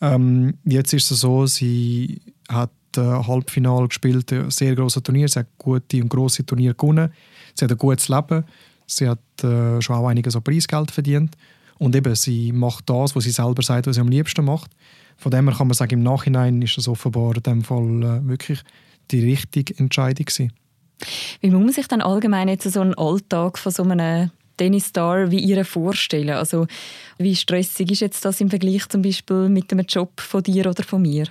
Ähm, 0.00 0.54
jetzt 0.64 0.92
ist 0.92 1.10
es 1.10 1.20
so, 1.20 1.46
sie 1.46 2.20
hat 2.48 2.70
äh, 2.96 3.00
Halbfinale 3.00 3.88
gespielt, 3.88 4.32
ein 4.32 4.50
sehr 4.50 4.74
grosses 4.74 5.02
Turnier, 5.02 5.28
sie 5.28 5.40
hat 5.40 5.48
gute 5.58 6.02
und 6.02 6.08
grosse 6.08 6.44
Turniere 6.44 6.74
gewonnen, 6.74 7.12
sie 7.54 7.64
hat 7.64 7.72
ein 7.72 7.78
gutes 7.78 8.08
Leben, 8.08 8.44
sie 8.86 9.08
hat 9.08 9.18
äh, 9.42 9.80
schon 9.80 9.96
auch 9.96 10.08
einiges 10.08 10.36
an 10.36 10.42
Preisgeld 10.42 10.90
verdient 10.90 11.36
und 11.78 11.94
eben, 11.94 12.14
sie 12.14 12.52
macht 12.52 12.88
das, 12.88 13.14
was 13.16 13.24
sie 13.24 13.30
selber 13.30 13.62
sagt, 13.62 13.86
was 13.86 13.96
sie 13.96 14.00
am 14.00 14.08
liebsten 14.08 14.44
macht. 14.44 14.70
Von 15.16 15.30
dem 15.30 15.48
her 15.48 15.56
kann 15.56 15.68
man 15.68 15.74
sagen, 15.74 15.94
im 15.94 16.02
Nachhinein 16.02 16.60
ist 16.60 16.76
das 16.76 16.88
offenbar 16.88 17.36
in 17.36 17.42
dem 17.42 17.64
Fall 17.64 18.02
äh, 18.02 18.28
wirklich 18.28 18.62
die 19.10 19.24
richtige 19.24 19.78
Entscheidung 19.78 20.26
gewesen. 20.26 20.52
Wie 21.40 21.50
muss 21.50 21.62
man 21.62 21.72
sich 21.72 21.88
dann 21.88 22.00
allgemein 22.00 22.48
jetzt 22.48 22.70
so 22.70 22.80
einen 22.80 22.94
Alltag 22.94 23.58
von 23.58 23.72
so 23.72 23.82
einem 23.82 24.30
Tennisstar 24.56 25.30
wie 25.30 25.40
ihr 25.40 25.64
vorstellen? 25.64 26.30
Also 26.30 26.66
wie 27.18 27.36
stressig 27.36 27.90
ist 27.90 28.00
jetzt 28.00 28.24
das 28.24 28.40
im 28.40 28.50
Vergleich 28.50 28.88
zum 28.88 29.02
Beispiel 29.02 29.48
mit 29.48 29.72
einem 29.72 29.86
Job 29.86 30.20
von 30.20 30.42
dir 30.42 30.68
oder 30.70 30.82
von 30.82 31.02
mir? 31.02 31.26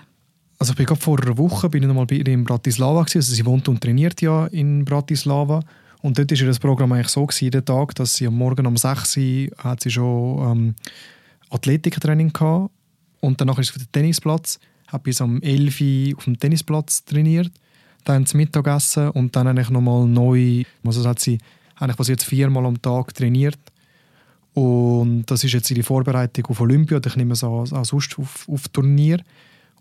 Also 0.57 0.71
ich 0.71 0.77
bin 0.77 0.85
gerade 0.85 1.01
vor 1.01 1.21
einer 1.21 1.37
Woche 1.37 1.69
bin 1.69 1.83
ich 1.83 1.87
noch 1.87 1.95
mal 1.95 2.05
bei 2.05 2.15
ihr 2.15 2.27
in 2.27 2.43
Bratislava 2.43 3.01
gewesen. 3.01 3.17
Also 3.17 3.33
sie 3.33 3.45
wohnt 3.45 3.67
und 3.67 3.81
trainiert 3.81 4.21
ja 4.21 4.47
in 4.47 4.85
Bratislava 4.85 5.61
und 6.01 6.19
dort 6.19 6.31
ist 6.31 6.41
ihr 6.41 6.47
das 6.47 6.59
Programm 6.59 6.91
eigentlich 6.91 7.09
so 7.09 7.27
jeden 7.39 7.65
Tag, 7.65 7.95
dass 7.95 8.13
sie 8.13 8.27
am 8.27 8.37
Morgen 8.37 8.67
um 8.67 8.77
6 8.77 9.17
Uhr 9.17 9.47
hat 9.57 9.81
sie 9.81 9.89
schon 9.89 10.51
ähm, 10.51 10.75
Athletiktraining 11.49 12.31
gehabt 12.31 12.71
und 13.21 13.41
danach 13.41 13.57
ist 13.57 13.67
sie 13.67 13.79
auf 13.79 13.83
dem 13.83 13.91
Tennisplatz, 13.91 14.59
hat 14.87 15.01
bis 15.01 15.19
um 15.19 15.41
11 15.41 15.81
Uhr 15.81 16.17
auf 16.17 16.25
dem 16.25 16.39
Tennisplatz 16.39 17.03
trainiert, 17.05 17.51
dann 18.03 18.27
zum 18.27 18.37
Mittagessen 18.37 19.09
und 19.09 19.35
dann 19.35 19.47
eigentlich 19.47 19.71
nochmal 19.71 20.05
neu, 20.05 20.63
also 20.85 21.09
hat 21.09 21.19
sie 21.19 21.39
eigentlich 21.75 21.99
was 21.99 22.07
jetzt 22.07 22.23
viermal 22.23 22.65
am 22.65 22.81
Tag 22.81 23.13
trainiert. 23.13 23.59
Und 24.53 25.25
das 25.25 25.43
ist 25.43 25.51
jetzt 25.51 25.69
ihre 25.71 25.83
Vorbereitung 25.83 26.45
auf 26.47 26.61
Olympia. 26.61 26.99
Ich 27.05 27.15
nehme 27.17 27.33
es 27.33 27.43
an, 27.43 27.65
an 27.71 27.83
sonst 27.83 28.17
auf, 28.17 28.47
auf 28.47 28.67
Turnier. 28.69 29.19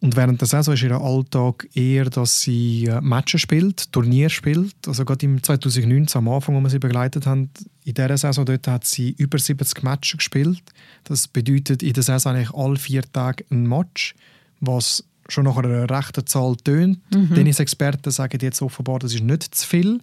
Und 0.00 0.16
während 0.16 0.40
der 0.40 0.48
Saison 0.48 0.74
ist 0.74 0.82
ihr 0.82 1.00
Alltag 1.00 1.66
eher, 1.72 2.10
dass 2.10 2.42
sie 2.42 2.86
äh, 2.86 3.00
Matches 3.00 3.40
spielt, 3.40 3.90
Turnier 3.92 4.28
spielt. 4.28 4.74
Also 4.86 5.04
gerade 5.04 5.24
im 5.24 5.42
2019, 5.42 6.18
am 6.18 6.28
Anfang, 6.28 6.56
als 6.56 6.64
wir 6.64 6.70
sie 6.70 6.78
begleitet 6.78 7.24
haben, 7.26 7.48
in 7.84 7.94
dieser 7.94 8.18
Saison 8.18 8.44
dort 8.44 8.66
hat 8.68 8.84
sie 8.84 9.14
über 9.16 9.38
70 9.38 9.82
Matches 9.82 10.18
gespielt. 10.18 10.62
Das 11.04 11.28
bedeutet 11.28 11.82
in 11.82 11.94
der 11.94 12.02
Saison 12.02 12.34
eigentlich 12.34 12.52
alle 12.52 12.76
vier 12.76 13.02
Tage 13.12 13.44
ein 13.50 13.66
Match, 13.66 14.14
was 14.60 15.04
schon 15.28 15.44
nach 15.44 15.56
einer 15.56 15.88
rechten 15.88 16.26
Zahl 16.26 16.56
tönt. 16.56 16.98
Mhm. 17.14 17.34
Tennisexperten 17.34 18.12
sagen 18.12 18.38
jetzt 18.42 18.60
offenbar, 18.60 18.98
das 18.98 19.14
ist 19.14 19.22
nicht 19.22 19.54
zu 19.54 19.66
viel. 19.66 20.00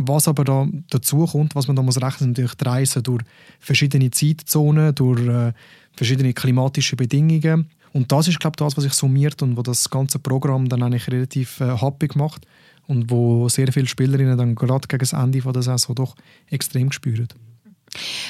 Was 0.00 0.28
aber 0.28 0.44
da 0.44 0.66
dazu 0.90 1.26
kommt, 1.26 1.56
was 1.56 1.66
man 1.66 1.74
da 1.74 1.82
muss 1.82 2.00
rechnen, 2.00 2.32
durch 2.32 2.54
die 2.54 2.64
Reisen 2.64 3.02
durch 3.02 3.24
verschiedene 3.58 4.10
Zeitzonen, 4.12 4.94
durch 4.94 5.26
äh, 5.26 5.52
verschiedene 5.96 6.32
klimatische 6.32 6.94
Bedingungen. 6.94 7.68
Und 7.92 8.12
das 8.12 8.28
ist, 8.28 8.38
glaube 8.38 8.54
ich, 8.54 8.64
das, 8.64 8.76
was 8.76 8.84
sich 8.84 8.92
summiert 8.92 9.42
und 9.42 9.56
wo 9.56 9.62
das 9.62 9.90
ganze 9.90 10.20
Programm 10.20 10.68
dann 10.68 10.84
eigentlich 10.84 11.08
relativ 11.08 11.60
äh, 11.60 11.76
happy 11.76 12.08
macht 12.14 12.46
und 12.86 13.10
wo 13.10 13.48
sehr 13.48 13.72
viele 13.72 13.88
Spielerinnen 13.88 14.38
dann 14.38 14.54
gerade 14.54 14.86
gegen 14.86 15.00
das 15.00 15.14
Ende 15.14 15.40
der 15.40 15.62
Saison 15.62 15.96
doch 15.96 16.14
extrem 16.48 16.92
spüren. 16.92 17.28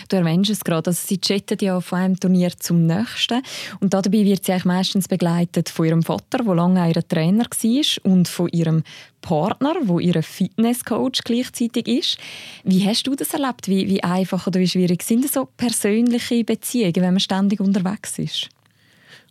Du 0.08 0.16
erwähnst 0.16 0.50
es 0.50 0.64
gerade, 0.64 0.90
also 0.90 1.06
sie 1.06 1.20
chatten 1.20 1.58
ja 1.60 1.80
von 1.80 1.98
einem 1.98 2.20
Turnier 2.20 2.52
zum 2.58 2.86
nächsten 2.86 3.42
und 3.80 3.94
dabei 3.94 4.24
wird 4.24 4.44
sie 4.44 4.52
eigentlich 4.52 4.64
meistens 4.64 5.08
begleitet 5.08 5.68
von 5.68 5.86
ihrem 5.86 6.02
Vater, 6.02 6.38
der 6.44 6.54
lange 6.54 6.88
ihr 6.88 7.06
Trainer 7.06 7.44
war 7.44 8.12
und 8.12 8.28
von 8.28 8.48
ihrem 8.48 8.82
Partner, 9.20 9.74
wo 9.82 9.98
ihr 9.98 10.22
Fitnesscoach 10.22 11.24
gleichzeitig 11.24 11.88
ist. 11.88 12.18
Wie 12.64 12.86
hast 12.86 13.06
du 13.06 13.14
das 13.14 13.34
erlebt? 13.34 13.68
Wie, 13.68 13.88
wie 13.88 14.02
einfach 14.02 14.46
oder 14.46 14.60
wie 14.60 14.68
schwierig 14.68 15.02
sind 15.02 15.24
das 15.24 15.32
so 15.32 15.48
persönliche 15.56 16.44
Beziehungen, 16.44 16.96
wenn 16.96 17.14
man 17.14 17.20
ständig 17.20 17.60
unterwegs 17.60 18.18
ist? 18.18 18.48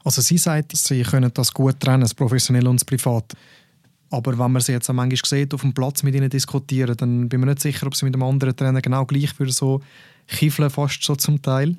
Also 0.03 0.21
sie 0.21 0.37
sagt, 0.37 0.75
sie 0.75 1.03
können 1.03 1.31
das 1.33 1.53
gut 1.53 1.79
trennen, 1.79 2.01
das 2.01 2.13
Professionelle 2.13 2.69
und 2.69 2.79
das 2.79 2.85
Private. 2.85 3.35
Aber 4.09 4.37
wenn 4.37 4.51
man 4.51 4.61
sie 4.61 4.71
jetzt 4.71 4.91
manchmal 4.91 5.17
sieht, 5.25 5.53
auf 5.53 5.61
dem 5.61 5.73
Platz 5.73 6.03
mit 6.03 6.15
ihnen 6.15 6.29
diskutieren, 6.29 6.95
dann 6.95 7.27
bin 7.27 7.39
ich 7.39 7.45
mir 7.45 7.51
nicht 7.51 7.61
sicher, 7.61 7.87
ob 7.87 7.95
sie 7.95 8.05
mit 8.05 8.15
einem 8.15 8.23
anderen 8.23 8.55
Trainer 8.55 8.81
genau 8.81 9.05
gleich 9.05 9.33
für 9.33 9.49
so 9.51 9.81
kiffeln, 10.27 10.69
fast 10.69 11.03
so 11.03 11.15
zum 11.15 11.41
Teil. 11.41 11.75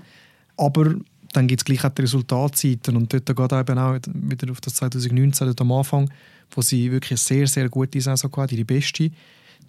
Aber 0.57 0.95
dann 1.33 1.47
gibt 1.47 1.61
es 1.61 1.65
gleich 1.65 1.85
auch 1.85 1.95
die 1.95 2.03
Resultatseiten 2.03 2.97
und 2.97 3.13
dort 3.13 3.27
geht 3.27 3.53
eben 3.53 3.79
auch 3.79 3.99
wieder 4.13 4.51
auf 4.51 4.61
das 4.61 4.75
2019 4.75 5.47
dort 5.47 5.61
am 5.61 5.73
Anfang, 5.73 6.11
wo 6.51 6.63
sie 6.63 6.91
wirklich 6.91 7.13
eine 7.13 7.19
sehr, 7.19 7.47
sehr 7.47 7.69
gute 7.69 8.01
Saison 8.01 8.31
hatte, 8.37 8.57
die 8.57 8.65
beste, 8.65 9.11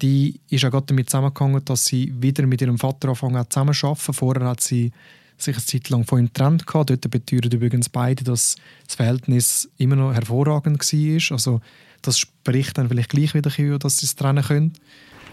die 0.01 0.39
ist 0.49 0.63
auch 0.63 0.71
gerade 0.71 0.87
damit 0.87 1.09
zusammengegangen, 1.09 1.63
dass 1.65 1.85
sie 1.85 2.13
wieder 2.19 2.45
mit 2.45 2.61
ihrem 2.61 2.77
Vater 2.77 3.09
angefangen 3.09 3.37
hat 3.37 3.51
zusammenzuarbeiten. 3.51 4.13
Vorher 4.13 4.47
hat 4.47 4.61
sie 4.61 4.91
sich 5.37 5.55
eine 5.55 5.65
Zeit 5.65 5.89
lang 5.89 6.05
von 6.05 6.19
ihm 6.19 6.25
getrennt. 6.27 6.65
Dort 6.71 7.11
beteuern 7.11 7.51
übrigens 7.51 7.89
beide, 7.89 8.23
dass 8.23 8.55
das 8.85 8.95
Verhältnis 8.95 9.69
immer 9.77 9.95
noch 9.95 10.13
hervorragend 10.13 10.79
war. 10.79 11.33
Also 11.35 11.61
das 12.01 12.19
spricht 12.19 12.77
dann 12.77 12.89
vielleicht 12.89 13.09
gleich 13.09 13.33
wieder, 13.33 13.49
dass 13.79 13.97
sie 13.97 14.05
es 14.05 14.15
trennen 14.15 14.43
können. 14.43 14.73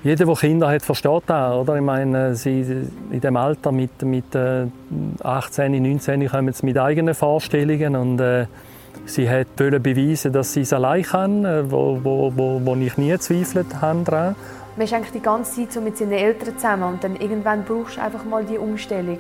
Jeder, 0.05 0.27
der 0.27 0.35
Kinder 0.35 0.69
hat, 0.71 0.83
versteht 0.83 1.23
das. 1.27 1.55
Oder? 1.55 1.77
Ich 1.77 1.83
meine, 1.83 2.37
sie 2.37 2.61
in 3.11 3.21
dem 3.21 3.37
Alter 3.37 3.73
mit, 3.73 4.03
mit 4.03 4.25
18, 4.35 5.75
äh, 5.75 5.81
19 5.81 6.29
kommen 6.29 6.53
sie 6.53 6.67
mit 6.67 6.79
eigenen 6.79 7.15
Vorstellungen 7.15 7.97
und 7.97 8.21
äh, 8.21 8.47
sie 9.07 9.29
hat 9.29 9.57
beweisen, 9.57 10.33
dass 10.33 10.53
sie 10.53 10.61
es 10.61 10.73
allein 10.73 11.03
kann, 11.03 11.45
äh, 11.45 11.71
wo, 11.71 11.99
wo, 12.03 12.33
wo, 12.37 12.61
wo 12.65 12.75
ich 12.77 12.97
nie 12.97 13.11
gezweifelt 13.11 13.81
habe 13.81 14.05
daran. 14.05 14.37
Man 14.77 14.85
ist 14.85 14.93
eigentlich 14.93 15.13
die 15.13 15.23
ganze 15.23 15.63
Zeit 15.63 15.73
so 15.73 15.81
mit 15.81 15.97
seinen 15.97 16.13
Eltern 16.13 16.55
zusammen 16.57 16.83
und 16.85 17.03
dann 17.03 17.17
irgendwann 17.17 17.65
brauchst 17.65 17.97
du 17.97 18.03
einfach 18.03 18.25
mal 18.25 18.45
die 18.45 18.59
Umstellung. 18.59 19.19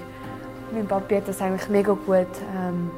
Mein 0.72 0.86
Papi 0.86 1.16
hat 1.16 1.28
das 1.28 1.40
eigentlich 1.40 1.68
mega 1.68 1.92
gut 1.92 2.26
ähm, 2.54 2.90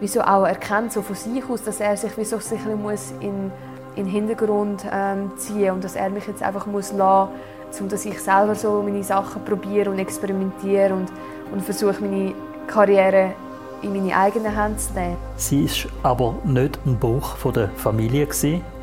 wieso 0.00 0.20
auch 0.20 0.44
erkennt 0.44 0.92
so 0.92 1.02
von 1.02 1.16
sich 1.16 1.44
aus, 1.48 1.62
dass 1.62 1.80
er 1.80 1.96
sich 1.96 2.12
wieso 2.16 2.38
sich 2.38 2.60
muss 2.64 3.12
in 3.20 3.50
in 3.98 4.04
den 4.04 4.12
Hintergrund 4.12 4.86
ähm, 4.90 5.32
ziehen 5.36 5.72
und 5.72 5.84
dass 5.84 5.96
er 5.96 6.08
mich 6.08 6.26
jetzt 6.26 6.42
einfach 6.42 6.66
muss 6.66 6.92
lassen, 6.92 7.32
um 7.80 7.88
dass 7.88 8.04
ich 8.04 8.20
selber 8.20 8.54
so 8.54 8.80
meine 8.82 9.02
Sachen 9.02 9.44
probiere 9.44 9.90
und 9.90 9.98
experimentiere 9.98 10.94
und, 10.94 11.08
und 11.52 11.62
versuche 11.62 12.00
meine 12.00 12.32
Karriere 12.68 13.34
in 13.82 13.92
meine 13.92 14.16
eigenen 14.16 14.54
Hände 14.54 14.78
zu 14.78 14.92
nehmen. 14.94 15.16
Sie 15.36 15.68
war 16.02 16.10
aber 16.10 16.34
nicht 16.44 16.78
ein 16.86 16.96
Buch 16.96 17.36
von 17.36 17.52
der 17.52 17.68
Familie 17.70 18.28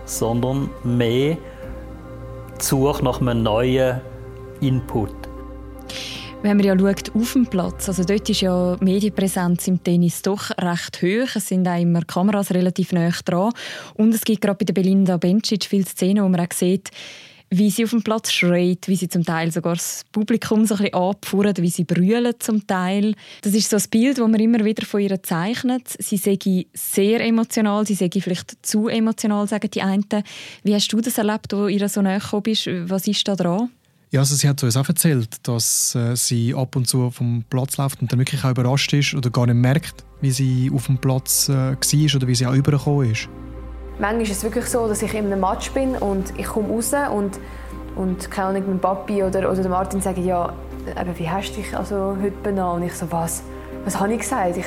sondern 0.06 0.70
mehr 0.84 1.38
die 2.60 2.64
Suche 2.64 3.04
nach 3.04 3.22
einem 3.22 3.42
neuen 3.42 4.02
Input. 4.60 5.25
Wenn 6.46 6.58
man 6.58 6.66
ja 6.68 6.78
schaut 6.78 7.16
auf 7.16 7.34
dem 7.34 7.48
Platz, 7.48 7.90
also 7.90 8.04
dort 8.04 8.30
ist 8.30 8.42
ja 8.42 8.76
die 8.76 8.86
Medienpräsenz 8.86 9.68
im 9.68 9.84
Tennis 9.84 10.22
doch 10.22 10.52
recht 10.52 11.02
hoch. 11.02 11.36
Es 11.36 11.48
sind 11.48 11.68
auch 11.68 11.82
immer 11.82 12.04
Kameras 12.04 12.52
relativ 12.52 12.92
nah 12.92 13.10
dran. 13.26 13.52
Und 13.96 14.14
es 14.14 14.22
gibt 14.22 14.42
gerade 14.42 14.60
bei 14.60 14.66
der 14.66 14.74
Belinda 14.76 15.18
Bencic 15.18 15.64
viele 15.64 15.88
Szenen, 15.88 16.24
wo 16.24 16.30
man 16.30 16.40
auch 16.42 16.54
sieht, 16.54 16.92
wie 17.50 17.72
sie 17.72 17.84
auf 17.84 17.90
dem 17.90 18.04
Platz 18.04 18.32
schreit, 18.32 18.88
wie 18.88 18.96
sie 18.96 19.10
zum 19.10 19.26
Teil 19.26 19.52
sogar 19.52 19.74
das 19.74 20.06
Publikum 20.12 20.68
so 20.68 20.76
ein 20.76 20.92
bisschen 20.92 21.64
wie 21.64 21.70
sie 21.72 21.84
brüllen 21.84 22.36
zum 22.38 22.68
Teil. 22.68 23.16
Das 23.42 23.56
ist 23.56 23.72
so 23.72 23.78
ein 23.78 23.90
Bild, 23.90 24.20
das 24.20 24.28
man 24.28 24.40
immer 24.40 24.64
wieder 24.64 24.86
von 24.86 25.00
ihr 25.00 25.24
zeichnet. 25.24 25.96
Sie 25.98 26.18
sei 26.18 26.38
sehr 26.76 27.22
emotional, 27.22 27.88
sie 27.88 27.96
sei 27.96 28.12
vielleicht 28.12 28.64
zu 28.64 28.88
emotional, 28.88 29.48
sagen 29.48 29.72
die 29.72 29.82
einen. 29.82 30.06
Wie 30.62 30.76
hast 30.76 30.94
du 30.94 31.02
das 31.02 31.18
erlebt, 31.18 31.54
wo 31.54 31.66
ihr 31.66 31.90
so 31.90 32.04
nahe 32.04 32.22
bist? 32.44 32.68
Was 32.68 33.08
ist 33.08 33.28
da 33.28 33.36
dran? 33.36 33.72
Ja, 34.12 34.20
also 34.22 34.36
sie 34.36 34.48
hat 34.48 34.64
uns 34.64 34.78
auch 34.78 34.88
erzählt, 34.88 35.48
dass 35.48 35.96
äh, 35.96 36.16
sie 36.16 36.54
ab 36.54 36.76
und 36.76 36.88
zu 36.88 37.10
vom 37.12 37.44
Platz 37.50 37.78
läuft 37.78 38.02
und 38.02 38.12
dann 38.12 38.20
wirklich 38.20 38.44
auch 38.44 38.52
überrascht 38.52 38.94
ist 38.94 39.14
oder 39.14 39.30
gar 39.30 39.46
nicht 39.46 39.56
merkt, 39.56 40.06
wie 40.22 40.32
sie 40.32 40.72
auf 40.74 40.86
dem 40.86 40.98
Platz 40.98 41.50
äh, 41.50 41.54
war 41.54 42.16
oder 42.16 42.28
wie 42.28 42.36
sie 42.36 42.46
auch 42.46 42.54
übergekommen 42.54 43.12
ist. 43.12 43.28
Manchmal 44.00 44.22
ist 44.22 44.32
es 44.32 44.44
wirklich 44.44 44.66
so, 44.66 44.88
dass 44.88 45.02
ich 45.02 45.14
in 45.14 45.26
einem 45.26 45.40
Match 45.40 45.72
bin 45.72 45.96
und 45.96 46.38
ich 46.38 46.46
komme 46.46 46.70
raus 46.70 46.94
und, 47.14 47.40
und 47.96 48.30
keine 48.30 48.50
Ahnung, 48.50 48.64
mein 48.68 48.80
Papi 48.80 49.24
oder, 49.24 49.52
oder 49.52 49.68
Martin 49.70 50.02
sagen, 50.02 50.24
ja, 50.26 50.54
aber 50.96 51.18
wie 51.18 51.30
hast 51.30 51.52
du 51.52 51.62
dich 51.62 51.76
also 51.76 52.16
heute 52.22 52.36
benommen? 52.44 52.84
Und 52.84 52.88
ich 52.88 52.94
so, 52.94 53.12
was? 53.12 53.42
Was 53.86 54.00
habe 54.00 54.14
ich 54.14 54.20
gesagt? 54.20 54.58
Ich, 54.58 54.66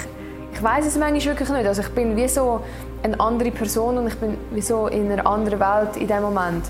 ich 0.52 0.62
weiß 0.62 0.86
es 0.86 0.96
manchmal 0.96 1.36
wirklich 1.36 1.48
nicht. 1.50 1.66
Also 1.66 1.82
ich 1.82 1.88
bin 1.90 2.16
wie 2.16 2.28
so 2.28 2.60
eine 3.02 3.18
andere 3.20 3.50
Person 3.50 3.98
und 3.98 4.08
ich 4.08 4.14
bin 4.14 4.36
wie 4.50 4.62
so 4.62 4.88
in 4.88 5.10
einer 5.10 5.26
anderen 5.26 5.60
Welt 5.60 5.96
in 5.96 6.08
dem 6.08 6.22
Moment. 6.22 6.64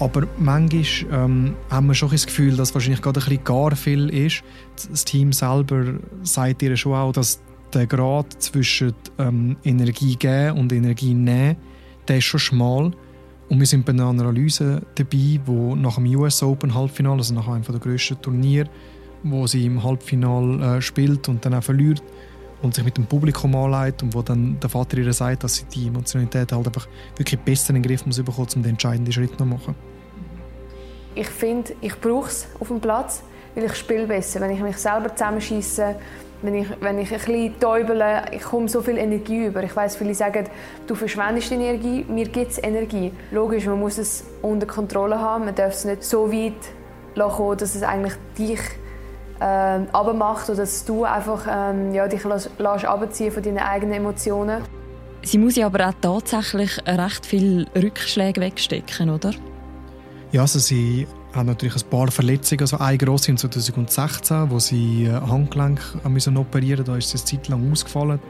Aber 0.00 0.26
manchmal 0.38 1.24
ähm, 1.24 1.56
haben 1.70 1.86
wir 1.88 1.94
schon 1.94 2.10
das 2.10 2.26
Gefühl, 2.26 2.56
dass 2.56 2.72
wahrscheinlich 2.74 3.02
gerade 3.02 3.20
ein 3.20 3.24
bisschen 3.24 3.44
gar 3.44 3.74
viel 3.74 4.08
ist. 4.10 4.42
Das 4.90 5.04
Team 5.04 5.32
selber 5.32 5.94
sagt 6.22 6.62
ihr 6.62 6.76
schon 6.76 6.94
auch, 6.94 7.12
dass 7.12 7.40
der 7.74 7.86
Grad 7.86 8.40
zwischen 8.40 8.94
ähm, 9.18 9.56
Energie 9.64 10.16
geben 10.16 10.58
und 10.58 10.72
Energie 10.72 11.14
nehmen, 11.14 11.56
der 12.06 12.18
ist 12.18 12.24
schon 12.24 12.40
schmal. 12.40 12.92
Und 13.48 13.58
wir 13.58 13.66
sind 13.66 13.84
bei 13.84 13.92
einer 13.92 14.06
Analyse 14.06 14.82
dabei, 14.94 15.40
wo 15.44 15.74
nach 15.74 15.96
dem 15.96 16.06
US 16.16 16.42
Open 16.42 16.74
Halbfinale, 16.74 17.18
also 17.18 17.34
nach 17.34 17.48
einem 17.48 17.64
der 17.64 17.80
grössten 17.80 18.20
Turniere, 18.20 18.68
wo 19.22 19.46
sie 19.46 19.66
im 19.66 19.82
Halbfinale 19.82 20.76
äh, 20.76 20.82
spielt 20.82 21.28
und 21.28 21.44
dann 21.44 21.54
auch 21.54 21.62
verliert 21.62 22.02
und 22.62 22.74
sich 22.74 22.84
mit 22.84 22.96
dem 22.96 23.06
Publikum 23.06 23.54
anlegt 23.54 24.02
und 24.02 24.14
wo 24.14 24.22
dann 24.22 24.58
der 24.60 24.68
Vater 24.68 24.98
ihr 24.98 25.12
sagt, 25.12 25.44
dass 25.44 25.56
sie 25.56 25.64
die 25.64 25.88
Emotionalität 25.88 26.52
halt 26.52 26.66
einfach 26.66 26.88
wirklich 27.16 27.40
besser 27.40 27.70
in 27.70 27.82
den 27.82 27.82
Griff 27.82 28.04
muss 28.04 28.22
bekommen, 28.22 28.48
um 28.56 28.62
den 28.62 28.70
entscheidenden 28.70 29.12
Schritt 29.12 29.36
zu 29.38 29.44
machen. 29.44 29.74
Ich 31.14 31.28
finde, 31.28 31.74
ich 31.80 31.98
brauche 32.00 32.28
es 32.28 32.46
auf 32.60 32.68
dem 32.68 32.80
Platz, 32.80 33.22
weil 33.54 33.64
ich 33.64 33.74
spiele 33.74 34.06
besser. 34.06 34.40
Wenn 34.40 34.50
ich 34.50 34.60
mich 34.60 34.76
selber 34.76 35.14
zusammenschieße, 35.14 35.96
wenn 36.42 36.54
ich, 36.54 36.68
wenn 36.80 36.98
ich 36.98 37.12
ein 37.12 37.18
bisschen 37.18 37.58
täubele, 37.58 38.26
ich 38.32 38.42
komme 38.42 38.68
so 38.68 38.80
viel 38.80 38.96
Energie 38.96 39.46
über. 39.46 39.62
Ich 39.64 39.74
weiß, 39.74 39.96
viele 39.96 40.14
sagen, 40.14 40.46
du 40.86 40.94
verschwendest 40.94 41.50
Energie, 41.50 42.04
mir 42.08 42.28
gibt 42.28 42.52
es 42.52 42.62
Energie. 42.62 43.12
Logisch, 43.32 43.66
man 43.66 43.80
muss 43.80 43.98
es 43.98 44.24
unter 44.42 44.66
Kontrolle 44.66 45.18
haben, 45.18 45.46
man 45.46 45.54
darf 45.54 45.72
es 45.72 45.84
nicht 45.84 46.04
so 46.04 46.32
weit 46.32 46.52
kommen, 47.16 47.58
dass 47.58 47.74
es 47.74 47.82
eigentlich 47.82 48.14
dich 48.38 48.60
äh, 49.40 49.44
abmacht 49.44 50.48
oder 50.48 50.58
dass 50.58 50.84
du 50.84 51.04
einfach 51.04 51.46
ähm, 51.48 51.94
ja, 51.94 52.08
dich 52.08 52.24
lässt, 52.24 52.50
lässt 52.58 52.86
von 52.86 53.42
deinen 53.42 53.58
eigenen 53.58 53.94
Emotionen. 53.94 54.62
Sie 55.22 55.38
muss 55.38 55.56
ja 55.56 55.66
aber 55.66 55.88
auch 55.88 55.94
tatsächlich 56.00 56.78
recht 56.86 57.26
viele 57.26 57.66
Rückschläge 57.74 58.40
wegstecken, 58.40 59.10
oder? 59.10 59.32
Ja, 60.32 60.42
also 60.42 60.58
sie 60.58 61.06
hat 61.32 61.46
natürlich 61.46 61.76
ein 61.76 61.90
paar 61.90 62.10
Verletzungen. 62.10 62.60
Also 62.60 62.78
eine 62.78 62.98
grosse 62.98 63.30
in 63.30 63.36
2016, 63.36 64.50
wo 64.50 64.58
sie 64.58 65.04
äh, 65.04 65.12
Handgelenk 65.12 65.80
müssen 66.08 66.36
operieren 66.36 66.78
musste. 66.78 66.92
Da 66.92 66.96
ist 66.96 67.10
sie 67.10 67.18
eine 67.18 67.42
Zeit 67.42 67.48
lang 67.48 67.72
ausgefallen. 67.72 68.20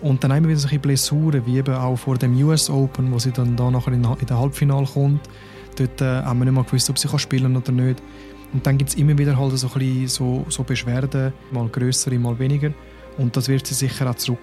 Und 0.00 0.22
dann 0.22 0.30
immer 0.30 0.48
wieder 0.48 0.60
solche 0.60 0.78
Blessuren, 0.78 1.44
wie 1.44 1.58
eben 1.58 1.74
auch 1.74 1.96
vor 1.96 2.16
dem 2.16 2.40
US 2.44 2.70
Open, 2.70 3.12
wo 3.12 3.18
sie 3.18 3.32
dann 3.32 3.56
da 3.56 3.70
nachher 3.70 3.92
in, 3.92 4.04
in 4.04 4.26
den 4.26 4.38
Halbfinale 4.38 4.86
kommt. 4.86 5.28
Dort 5.76 6.00
äh, 6.00 6.22
haben 6.22 6.38
wir 6.38 6.44
nicht 6.44 6.54
mal 6.54 6.64
gewusst, 6.64 6.88
ob 6.90 6.98
sie 6.98 7.18
spielen 7.18 7.54
kann 7.54 7.56
oder 7.56 7.72
nicht. 7.72 8.02
Und 8.52 8.66
dann 8.66 8.78
gibt 8.78 8.90
es 8.90 8.96
immer 8.96 9.16
wieder 9.18 9.36
halt 9.36 9.58
so, 9.58 9.70
ein 9.74 10.08
so, 10.08 10.46
so 10.48 10.62
Beschwerden, 10.62 11.32
mal 11.50 11.68
größere, 11.68 12.18
mal 12.18 12.38
weniger. 12.38 12.72
Und 13.18 13.36
das 13.36 13.48
wird 13.48 13.66
sie 13.66 13.74
sicher 13.74 14.08
auch 14.08 14.14
zurück. 14.14 14.40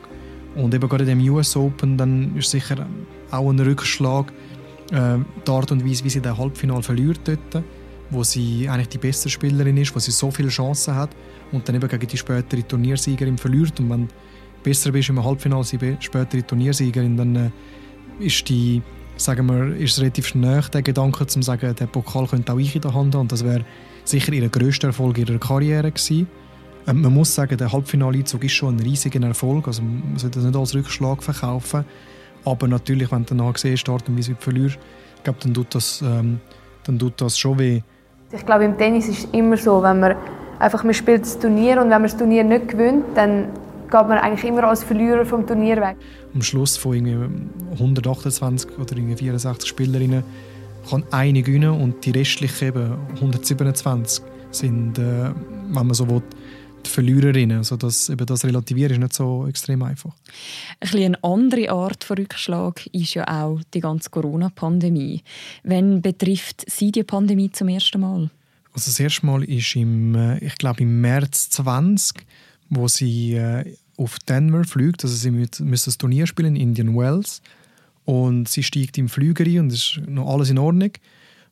Und 0.56 0.74
eben 0.74 0.88
gerade 0.88 1.04
in 1.04 1.20
dem 1.20 1.30
US 1.30 1.56
Open, 1.56 1.98
dann 1.98 2.36
ist 2.38 2.52
sicher 2.52 2.88
auch 3.32 3.50
ein 3.50 3.60
Rückschlag, 3.60 4.32
äh, 4.92 5.18
die 5.46 5.52
Art 5.52 5.72
und 5.72 5.86
Weise, 5.86 6.04
wie 6.04 6.10
sie 6.10 6.22
den 6.22 6.38
Halbfinale 6.38 6.84
verliert 6.84 7.20
dort, 7.26 7.64
wo 8.10 8.24
sie 8.24 8.70
eigentlich 8.70 8.90
die 8.90 8.98
beste 9.00 9.30
Spielerin 9.30 9.78
ist, 9.78 9.96
wo 9.96 10.00
sie 10.00 10.12
so 10.12 10.32
viele 10.32 10.50
Chancen 10.50 10.96
hat 10.96 11.10
und 11.52 11.68
dann 11.68 11.76
eben 11.76 11.88
gegen 11.88 12.08
die 12.08 12.18
spätere 12.18 12.66
Turniersiegerin 12.66 13.38
verliert. 13.38 13.80
Und 13.80 13.90
wenn 13.90 14.08
du 14.08 14.14
besser 14.64 14.92
bist 14.92 15.10
im 15.10 15.24
Halbfinale 15.24 15.60
als 15.60 15.72
die 15.72 15.98
spätere 16.00 16.46
Turniersiegerin, 16.46 17.18
dann 17.18 17.36
äh, 17.36 17.50
ist 18.20 18.48
die 18.48 18.82
sagen 19.18 19.48
wir, 19.48 19.76
ist 19.78 19.94
es 19.94 20.02
relativ 20.02 20.28
schnell 20.28 20.62
der 20.74 20.82
Gedanke, 20.82 21.26
zu 21.28 21.42
sagen, 21.42 21.76
der 21.76 21.88
Pokal 21.88 22.28
könnte 22.28 22.54
auch 22.54 22.58
ich 22.58 22.76
in 22.76 22.82
der 22.82 22.94
Hand 22.94 23.16
haben. 23.16 23.22
Und 23.22 23.32
das 23.32 23.44
wäre 23.44 23.66
sicher 24.04 24.34
ihr 24.34 24.50
grösster 24.50 24.88
Erfolg 24.88 25.18
ihrer 25.18 25.40
Karriere 25.40 25.92
gewesen. 25.92 26.28
Ähm, 26.88 27.02
man 27.02 27.14
muss 27.14 27.34
sagen, 27.34 27.58
der 27.58 27.72
Halbfinaleinzug 27.72 28.44
ist 28.44 28.54
schon 28.54 28.76
ein 28.76 28.80
riesiger 28.80 29.26
Erfolg. 29.26 29.68
Also 29.68 29.82
man 29.82 30.18
sollte 30.18 30.40
das 30.40 30.48
nicht 30.48 30.58
als 30.58 30.76
Rückschlag 30.76 31.24
verkaufen. 31.24 31.86
Aber 32.44 32.68
natürlich, 32.68 33.12
wenn 33.12 33.26
du 33.26 33.36
danach 33.36 33.58
siehst, 33.58 33.90
Art 33.90 34.08
und 34.08 34.18
Weise, 34.18 34.32
wie 34.32 34.36
du 34.36 34.42
verlierst, 34.42 34.78
glaube, 35.26 35.40
dann 35.44 35.54
tut 35.54 35.76
das, 35.76 36.02
ähm, 36.02 36.40
dann 36.86 36.98
tut 36.98 37.20
das 37.20 37.38
schon 37.38 37.60
weh. 37.60 37.82
Ich 38.32 38.46
glaube, 38.46 38.64
im 38.64 38.78
Tennis 38.78 39.10
ist 39.10 39.26
es 39.26 39.28
immer 39.32 39.58
so, 39.58 39.84
wenn 39.84 40.00
man 40.00 40.16
einfach 40.60 40.84
man 40.84 40.94
spielt 40.94 41.24
das 41.24 41.38
Turnier 41.38 41.82
und 41.82 41.90
wenn 41.90 41.90
man 41.90 42.04
das 42.04 42.18
Turnier 42.18 42.44
nicht 42.44 42.70
gewinnt, 42.70 43.06
dann 43.16 43.50
geht 43.90 44.08
man 44.08 44.18
eigentlich 44.18 44.44
immer 44.44 44.64
als 44.66 44.84
Verlierer 44.84 45.26
vom 45.26 45.46
Turnier 45.46 45.78
weg. 45.78 45.98
Am 46.34 46.42
Schluss 46.42 46.78
von 46.78 46.96
irgendwie 46.96 47.30
128 47.74 48.78
oder 48.78 48.96
irgendwie 48.96 49.16
64 49.16 49.68
Spielerinnen 49.68 50.24
kann 50.90 51.04
eine 51.12 51.42
gewinnen 51.42 51.72
und 51.72 52.06
die 52.06 52.12
restlichen 52.12 52.68
eben 52.68 52.94
127 53.16 54.24
sind, 54.52 54.98
äh, 54.98 55.32
wenn 55.34 55.88
man 55.88 55.94
so 55.94 56.10
will, 56.10 56.22
die 56.86 56.90
Verliererinnen. 56.90 57.58
Also 57.58 57.76
das, 57.78 58.10
eben 58.10 58.26
das 58.26 58.46
Relativieren 58.46 58.94
ist 58.94 59.00
nicht 59.00 59.14
so 59.14 59.48
extrem 59.48 59.84
einfach. 59.84 60.14
Ein 60.80 61.04
eine 61.04 61.24
andere 61.24 61.72
Art 61.72 62.04
von 62.04 62.18
Rückschlag 62.18 62.86
ist 62.88 63.14
ja 63.16 63.28
auch 63.28 63.60
die 63.74 63.80
ganze 63.80 64.10
Corona-Pandemie. 64.10 65.24
Wann 65.64 66.02
betrifft 66.02 66.66
Sie 66.70 66.92
die 66.92 67.04
Pandemie 67.04 67.52
zum 67.52 67.70
ersten 67.70 68.02
Mal? 68.02 68.30
Also 68.74 68.92
das 68.92 69.00
erste 69.00 69.26
Mal 69.26 69.44
ist 69.44 69.76
im, 69.76 70.16
äh, 70.16 70.38
ich 70.40 70.58
glaube 70.58 70.82
im 70.82 71.02
März 71.02 71.50
20, 71.52 72.26
wo 72.70 72.88
sie 72.88 73.36
äh, 73.36 73.76
auf 73.98 74.20
Denver 74.20 74.64
fliegt. 74.64 75.04
Also 75.04 75.16
sie 75.16 75.32
müssen 75.32 75.86
das 75.86 75.98
Turnier 75.98 76.28
spielen 76.28 76.56
in 76.56 76.70
Indian 76.70 76.96
Wells. 76.96 77.42
Und 78.06 78.48
sie 78.50 78.64
steigt 78.64 78.98
im 78.98 79.10
Flüger 79.10 79.46
ein 79.46 79.60
und 79.62 79.72
es 79.72 79.98
ist 79.98 80.08
noch 80.08 80.32
alles 80.32 80.50
in 80.50 80.60
Ordnung. 80.60 80.92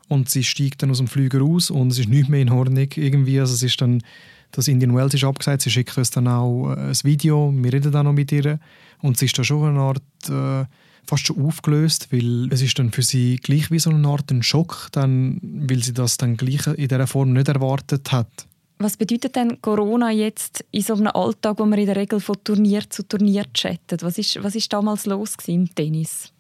Und 0.08 0.30
sie 0.30 0.44
steigt 0.44 0.84
dann 0.84 0.92
aus 0.92 0.98
dem 0.98 1.08
Flüger 1.08 1.40
raus 1.40 1.72
und 1.72 1.92
es 1.92 2.00
ist 2.00 2.10
nicht 2.10 2.30
mehr 2.30 2.42
in 2.42 2.50
Ordnung 2.50 2.88
irgendwie. 2.96 3.40
Also 3.40 3.56
es 3.56 3.64
ist 3.64 3.82
dann 3.82 4.04
das 4.52 4.68
Indian 4.68 4.96
Wells 4.96 5.16
ist 5.16 5.24
abgesagt. 5.24 5.64
Sie 5.64 5.72
schickt 5.72 5.98
uns 5.98 6.12
dann 6.12 6.28
auch 6.28 6.72
äh, 6.72 6.90
ein 6.90 7.04
Video, 7.04 7.52
wir 7.54 7.74
reden 7.74 7.92
dann 7.92 8.06
noch 8.06 8.14
mit 8.14 8.32
ihr 8.32 8.60
und 9.02 9.18
sie 9.18 9.26
ist 9.26 9.38
da 9.38 9.44
schon 9.44 9.70
eine 9.70 9.80
Art 9.80 10.02
äh, 10.30 10.66
fast 11.06 11.28
schon 11.28 11.44
aufgelöst, 11.44 12.08
weil 12.12 12.48
es 12.52 12.62
ist 12.62 12.78
dann 12.80 12.92
für 12.92 13.02
sie 13.02 13.38
gleich 13.38 13.72
wie 13.72 13.80
so 13.80 13.90
eine 13.90 14.08
Art 14.08 14.32
ein 14.32 14.44
Schock, 14.44 14.90
dann, 14.92 15.40
weil 15.42 15.84
sie 15.84 15.94
das 15.94 16.18
dann 16.18 16.38
gleich 16.38 16.68
in 16.68 16.88
dieser 16.88 17.08
Form 17.08 17.34
nicht 17.34 17.48
erwartet 17.48 18.12
hat. 18.12 18.48
Was 18.80 18.98
bedeutet 18.98 19.36
denn 19.36 19.62
Corona 19.62 20.12
jetzt 20.12 20.66
in 20.72 20.82
so 20.82 20.96
einem 20.96 21.08
Alltag, 21.08 21.60
wo 21.60 21.66
man 21.66 21.80
in 21.80 21.86
der 21.86 21.96
Regel 21.96 22.20
von 22.20 22.36
Turnier 22.44 22.90
zu 22.90 23.08
Turnier 23.08 23.46
chattet? 23.54 24.04
Was 24.04 24.18
ist, 24.18 24.44
was 24.44 24.56
ist 24.56 24.72
damals 24.74 25.06
los 25.06 25.36
im 25.48 25.74
Tennis? 25.74 26.34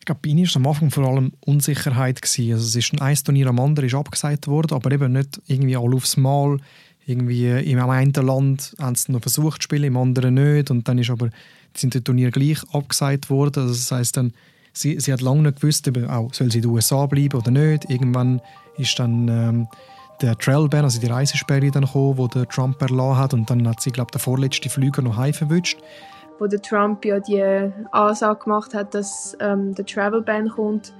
Ich 0.00 0.04
glaube, 0.06 0.20
bei 0.22 0.30
ihnen 0.30 0.46
war 0.46 0.56
am 0.56 0.66
Anfang 0.66 0.90
vor 0.90 1.04
allem 1.08 1.32
Unsicherheit. 1.40 2.22
Gewesen. 2.22 2.52
Also 2.52 2.66
es 2.66 2.76
ist 2.76 2.92
ein, 2.92 3.00
ein 3.00 3.16
Turnier 3.16 3.48
am 3.48 3.58
anderen 3.58 3.88
ist 3.88 3.94
abgesagt 3.94 4.46
worden, 4.46 4.74
aber 4.74 4.92
eben 4.92 5.12
nicht 5.12 5.40
irgendwie 5.46 5.76
alle 5.76 5.96
aufs 5.96 6.16
Mal. 6.16 6.58
Irgendwie 7.06 7.48
im 7.48 7.78
einen 7.78 8.12
Land 8.12 8.74
haben 8.78 8.94
sie 8.94 9.12
noch 9.12 9.22
versucht 9.22 9.62
zu 9.62 9.64
spielen, 9.64 9.84
im 9.84 9.96
anderen 9.96 10.34
nicht. 10.34 10.70
Und 10.70 10.86
dann 10.86 10.98
ist 10.98 11.10
aber 11.10 11.30
sind 11.74 11.94
die 11.94 12.02
Turnier 12.02 12.30
gleich 12.30 12.58
abgesagt 12.72 13.30
worden. 13.30 13.64
Also 13.64 13.74
das 13.74 13.90
heißt 13.90 14.16
dann, 14.16 14.32
sie, 14.72 15.00
sie 15.00 15.12
hat 15.12 15.22
lange 15.22 15.42
nicht 15.42 15.60
gewusst, 15.60 15.86
eben 15.88 16.08
auch, 16.08 16.32
soll 16.34 16.50
sie 16.50 16.58
in 16.58 16.62
den 16.62 16.70
USA 16.72 17.06
bleiben 17.06 17.38
oder 17.38 17.50
nicht. 17.50 17.88
Irgendwann 17.88 18.40
ist 18.76 18.98
dann 18.98 19.28
ähm, 19.28 19.68
der 20.20 20.36
Trail-Ban, 20.36 20.84
also 20.84 21.00
die 21.00 21.06
Reisesperre, 21.06 21.70
dann 21.70 21.84
gekommen, 21.84 22.18
wo 22.18 22.28
der 22.28 22.48
Trump 22.48 22.80
erlassen 22.80 23.18
hat. 23.18 23.34
Und 23.34 23.50
dann 23.50 23.66
hat 23.68 23.80
sie, 23.80 23.90
glaube 23.90 24.10
der 24.12 24.20
vorletzte 24.20 24.68
Flüger 24.68 25.02
noch 25.02 25.16
heim 25.16 25.32
verwünscht. 25.32 25.78
Wo 26.38 26.46
der 26.46 26.60
Trump 26.60 27.04
ja 27.04 27.20
die 27.20 27.72
Ansage 27.92 28.44
gemacht 28.44 28.74
hat, 28.74 28.94
dass 28.94 29.36
ähm, 29.40 29.74
der 29.74 29.86
Travel-Ban 29.86 30.50
kommt, 30.50 30.92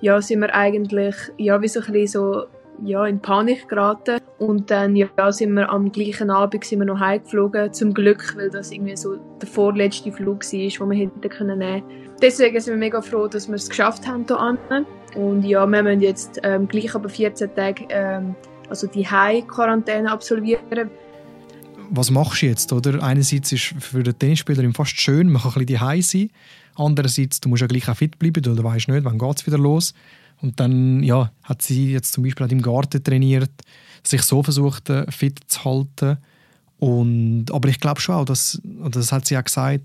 ja, 0.00 0.20
sind 0.20 0.40
wir 0.40 0.54
eigentlich 0.54 1.14
ja, 1.38 1.60
wie 1.62 1.68
so 1.68 1.80
ein 1.80 1.92
bisschen 1.92 2.06
so 2.08 2.44
ja, 2.82 3.06
in 3.06 3.20
Panik 3.20 3.68
geraten. 3.68 4.18
Und 4.38 4.70
dann 4.70 4.96
ja, 4.96 5.08
sind 5.32 5.54
wir 5.54 5.70
am 5.70 5.92
gleichen 5.92 6.30
Abend 6.30 6.64
sind 6.64 6.80
wir 6.80 6.86
noch 6.86 7.00
heimgeflogen, 7.00 7.72
zum 7.72 7.94
Glück, 7.94 8.34
weil 8.36 8.50
das 8.50 8.72
irgendwie 8.72 8.96
so 8.96 9.16
der 9.40 9.48
vorletzte 9.48 10.12
Flug 10.12 10.42
war, 10.42 10.50
den 10.50 10.90
wir 10.90 11.06
hätten 11.06 11.28
können 11.28 11.58
nehmen 11.58 11.82
Deswegen 12.20 12.58
sind 12.60 12.74
wir 12.74 12.78
mega 12.78 13.02
froh, 13.02 13.26
dass 13.26 13.48
wir 13.48 13.56
es 13.56 13.68
geschafft 13.68 14.06
haben 14.06 14.24
hier 14.26 14.56
Und 15.16 15.44
ja, 15.44 15.66
wir 15.66 15.82
müssen 15.82 16.00
jetzt 16.00 16.40
ähm, 16.42 16.68
gleich 16.68 16.94
aber 16.94 17.08
14 17.08 17.54
Tage 17.54 17.84
ähm, 17.90 18.34
also 18.74 18.88
die 18.88 19.08
Heim-Quarantäne 19.08 20.10
absolvieren. 20.10 20.90
Was 21.90 22.10
machst 22.10 22.42
du 22.42 22.46
jetzt? 22.46 22.72
Oder? 22.72 23.00
Einerseits 23.02 23.52
ist 23.52 23.74
für 23.78 24.02
den 24.02 24.18
Tennisspieler 24.18 24.68
fast 24.72 25.00
schön, 25.00 25.30
man 25.30 25.42
kann 25.42 25.52
ein 25.54 25.66
bisschen 25.66 26.02
sein. 26.02 26.30
Andererseits, 26.74 27.40
du 27.40 27.48
musst 27.48 27.60
ja 27.60 27.68
gleich 27.68 27.88
auch 27.88 27.96
fit 27.96 28.18
bleiben, 28.18 28.44
weil 28.44 28.56
du 28.56 28.64
weißt 28.64 28.88
nicht, 28.88 29.04
wann 29.04 29.18
geht 29.18 29.38
es 29.38 29.46
wieder 29.46 29.58
los. 29.58 29.94
Und 30.42 30.58
dann 30.58 31.04
ja, 31.04 31.30
hat 31.44 31.62
sie 31.62 31.92
jetzt 31.92 32.12
zum 32.12 32.24
Beispiel 32.24 32.50
im 32.50 32.62
Garten 32.62 33.02
trainiert, 33.04 33.52
sich 34.02 34.22
so 34.22 34.42
versucht, 34.42 34.90
äh, 34.90 35.08
fit 35.10 35.38
zu 35.46 35.64
halten. 35.64 36.18
Und, 36.80 37.52
aber 37.52 37.68
ich 37.68 37.78
glaube 37.78 38.00
schon 38.00 38.16
auch, 38.16 38.24
dass, 38.24 38.56
und 38.56 38.96
das 38.96 39.12
hat 39.12 39.26
sie 39.26 39.38
auch 39.38 39.44
gesagt, 39.44 39.82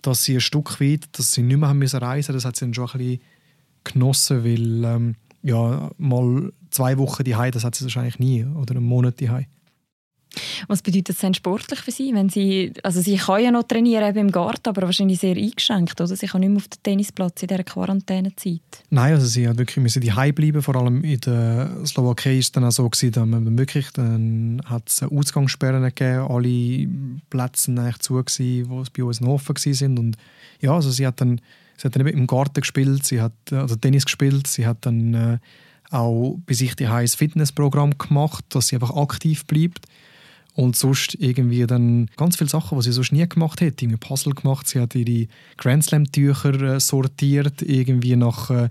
dass 0.00 0.24
sie 0.24 0.36
ein 0.36 0.40
Stück 0.40 0.80
weit, 0.80 1.06
dass 1.12 1.32
sie 1.32 1.42
nicht 1.42 1.58
mehr 1.58 1.68
haben 1.68 1.78
müssen 1.78 1.98
reisen 1.98 2.32
das 2.32 2.46
hat 2.46 2.56
sie 2.56 2.64
dann 2.64 2.74
schon 2.74 2.88
ein 2.92 2.98
bisschen 2.98 3.20
genossen, 3.84 4.44
weil 4.44 4.84
ähm, 4.84 5.14
ja, 5.42 5.90
mal 5.98 6.50
zwei 6.72 6.98
Wochen 6.98 7.24
die 7.24 7.32
das 7.32 7.64
hat 7.64 7.74
sie 7.74 7.84
wahrscheinlich 7.84 8.18
nie, 8.18 8.44
oder 8.44 8.74
einen 8.74 8.84
Monat 8.84 9.20
die 9.20 9.30
was 10.68 10.82
bedeutet 10.82 11.10
das 11.10 11.18
denn 11.18 11.34
sportlich 11.34 11.80
für 11.80 11.90
Sie? 11.90 12.14
Wenn 12.14 12.28
Sie, 12.28 12.72
also 12.82 13.00
Sie 13.00 13.16
kann 13.16 13.42
ja 13.42 13.50
noch 13.50 13.64
trainieren 13.64 14.08
eben 14.08 14.28
im 14.28 14.32
Garten, 14.32 14.68
aber 14.68 14.82
wahrscheinlich 14.82 15.20
sehr 15.20 15.36
eingeschränkt, 15.36 16.00
oder? 16.00 16.14
Sie 16.16 16.26
kann 16.26 16.40
nicht 16.40 16.50
mehr 16.50 16.56
auf 16.56 16.68
den 16.68 16.82
Tennisplatz 16.82 17.42
in 17.42 17.48
dieser 17.48 17.64
Quarantänezeit. 17.64 18.60
Nein, 18.90 19.14
also 19.14 19.26
sie 19.26 19.48
hat 19.48 19.58
wirklich 19.58 19.82
müssen 19.82 20.00
die 20.00 20.10
bleiben. 20.10 20.62
Vor 20.62 20.76
allem 20.76 21.04
in 21.04 21.20
der 21.20 21.70
Slowakei 21.84 22.38
es 22.38 22.52
dann 22.52 22.64
auch 22.64 22.72
so 22.72 22.88
gewesen, 22.88 23.12
dass 23.12 23.26
man 23.26 23.58
wirklich 23.58 23.90
dann 23.92 24.62
hat 24.64 24.88
es 24.88 25.02
Ausgangssperren 25.02 25.82
gegeben, 25.82 26.26
alle 26.28 26.88
Plätze 27.30 27.72
eigentlich 27.72 27.98
zu 27.98 28.14
gewesen, 28.14 28.68
wo 28.68 28.80
es 28.80 28.90
bei 28.90 29.04
uns 29.04 29.20
noch 29.20 29.30
offen 29.30 29.56
sind 29.56 29.98
und 29.98 30.16
ja, 30.60 30.72
also 30.72 30.90
sie 30.90 31.06
hat 31.06 31.20
dann 31.20 31.40
sie 31.76 31.86
hat 31.86 31.96
dann 31.96 32.06
im 32.06 32.26
Garten 32.26 32.60
gespielt, 32.60 33.04
sie 33.04 33.20
hat 33.20 33.32
also 33.50 33.76
Tennis 33.76 34.04
gespielt, 34.04 34.46
sie 34.46 34.66
hat 34.66 34.78
dann 34.82 35.14
äh, 35.14 35.38
auch 35.92 36.38
bei 36.46 36.54
sich 36.54 36.74
die 36.76 36.86
ein 36.86 37.08
Fitnessprogramm 37.08 37.98
gemacht, 37.98 38.44
dass 38.50 38.68
sie 38.68 38.76
einfach 38.76 38.96
aktiv 38.96 39.44
bleibt 39.46 39.86
und 40.54 40.76
sonst 40.76 41.16
irgendwie 41.18 41.66
dann 41.66 42.08
ganz 42.16 42.36
viele 42.36 42.50
Sachen, 42.50 42.78
die 42.78 42.84
sie 42.84 42.92
sonst 42.92 43.12
nie 43.12 43.26
gemacht 43.26 43.60
hat. 43.60 43.80
Irgendwie 43.80 43.96
Puzzle 43.96 44.34
gemacht, 44.34 44.68
sie 44.68 44.80
hat 44.80 44.94
ihre 44.94 45.28
Grand 45.56 45.84
Slam-Tücher 45.84 46.74
äh, 46.74 46.80
sortiert, 46.80 47.62
irgendwie 47.62 48.16
nach, 48.16 48.50
äh, 48.50 48.68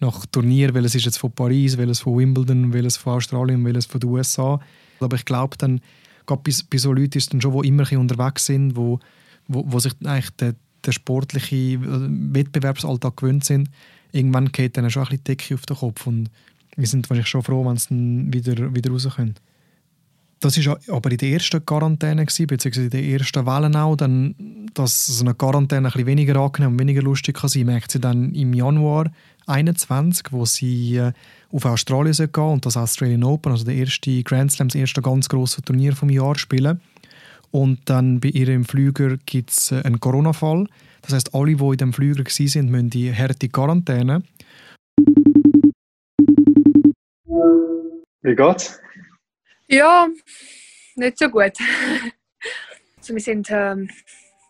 nach 0.00 0.26
Turnier, 0.26 0.74
welches 0.74 0.94
ist 0.94 1.06
jetzt 1.06 1.18
von 1.18 1.32
Paris, 1.32 1.76
welches 1.76 2.00
von 2.00 2.18
Wimbledon, 2.18 2.72
welches 2.72 2.96
von 2.96 3.14
Australien, 3.14 3.64
welches 3.64 3.86
von 3.86 4.00
den 4.00 4.10
USA. 4.10 4.60
Aber 5.00 5.16
ich 5.16 5.24
glaube 5.24 5.56
dann, 5.58 5.80
gerade 6.26 6.42
bei, 6.44 6.52
bei 6.70 6.78
so 6.78 6.92
Leuten 6.92 7.18
ist 7.18 7.24
es 7.24 7.30
dann 7.30 7.40
schon, 7.40 7.60
die 7.60 7.68
immer 7.68 7.90
unterwegs 7.98 8.46
sind, 8.46 8.76
wo, 8.76 9.00
wo, 9.48 9.64
wo 9.66 9.80
sich 9.80 9.94
eigentlich 10.04 10.30
der, 10.36 10.54
der 10.84 10.92
sportliche 10.92 11.56
äh, 11.56 11.78
Wettbewerbsalltag 11.80 13.16
gewöhnt 13.16 13.44
sind, 13.44 13.70
irgendwann 14.12 14.52
geht 14.52 14.76
dann 14.76 14.88
schon 14.88 15.02
ein 15.02 15.08
bisschen 15.08 15.24
Decke 15.24 15.54
auf 15.54 15.66
den 15.66 15.76
Kopf 15.76 16.06
und 16.06 16.30
wir 16.76 16.86
sind 16.86 17.08
wahrscheinlich 17.08 17.28
schon 17.28 17.42
froh, 17.42 17.64
wenn 17.64 17.76
sie 17.76 18.32
wieder, 18.32 18.74
wieder 18.74 18.90
raus 18.90 19.08
können. 19.16 19.34
Das 20.40 20.62
war 20.66 20.78
aber 20.88 21.10
in 21.10 21.16
der 21.16 21.30
ersten 21.30 21.64
Quarantäne, 21.64 22.26
beziehungsweise 22.26 22.82
in 22.82 22.90
der 22.90 23.02
ersten 23.02 23.46
Welle 23.46 23.82
auch. 23.82 23.96
Dann, 23.96 24.34
dass 24.74 25.06
so 25.06 25.24
eine 25.24 25.34
Quarantäne 25.34 25.88
ein 25.88 25.92
bisschen 25.92 26.06
weniger 26.06 26.36
angenehm 26.36 26.72
und 26.72 26.80
weniger 26.80 27.00
lustig 27.00 27.36
kann 27.36 27.48
sein, 27.48 27.64
merkt 27.64 27.90
sie 27.90 27.98
dann 27.98 28.34
im 28.34 28.52
Januar 28.52 29.10
2021, 29.46 30.32
wo 30.32 30.44
sie 30.44 30.96
äh, 30.96 31.12
auf 31.50 31.64
Australien 31.64 32.30
gehen 32.30 32.44
und 32.44 32.66
das 32.66 32.76
Australian 32.76 33.24
Open, 33.24 33.52
also 33.52 33.64
der 33.64 33.74
erste 33.74 34.22
Grand 34.22 34.52
Slam, 34.52 34.68
das 34.68 34.74
erste 34.74 35.00
ganz 35.00 35.30
grosse 35.30 35.62
Turnier 35.62 35.96
vom 35.96 36.10
Jahr 36.10 36.36
spielen. 36.36 36.80
Und 37.50 37.78
dann 37.86 38.20
bei 38.20 38.28
ihrem 38.28 38.64
Flüger 38.64 39.16
gibt 39.24 39.50
es 39.50 39.72
äh, 39.72 39.80
einen 39.82 40.00
Corona-Fall. 40.00 40.66
Das 41.02 41.14
heißt, 41.14 41.34
alle, 41.34 41.56
die 41.56 41.64
in 41.64 41.76
dem 41.76 41.92
Flüger 41.94 42.24
waren, 42.24 42.70
müssen 42.70 42.90
die 42.90 43.14
harte 43.14 43.48
Quarantäne. 43.48 44.22
Wie 48.22 48.34
geht's? 48.34 48.80
Ja, 49.68 50.08
nicht 50.96 51.18
so 51.18 51.28
gut. 51.28 51.52
also 52.98 53.14
wir 53.14 53.20
sind 53.20 53.48
ähm, 53.50 53.90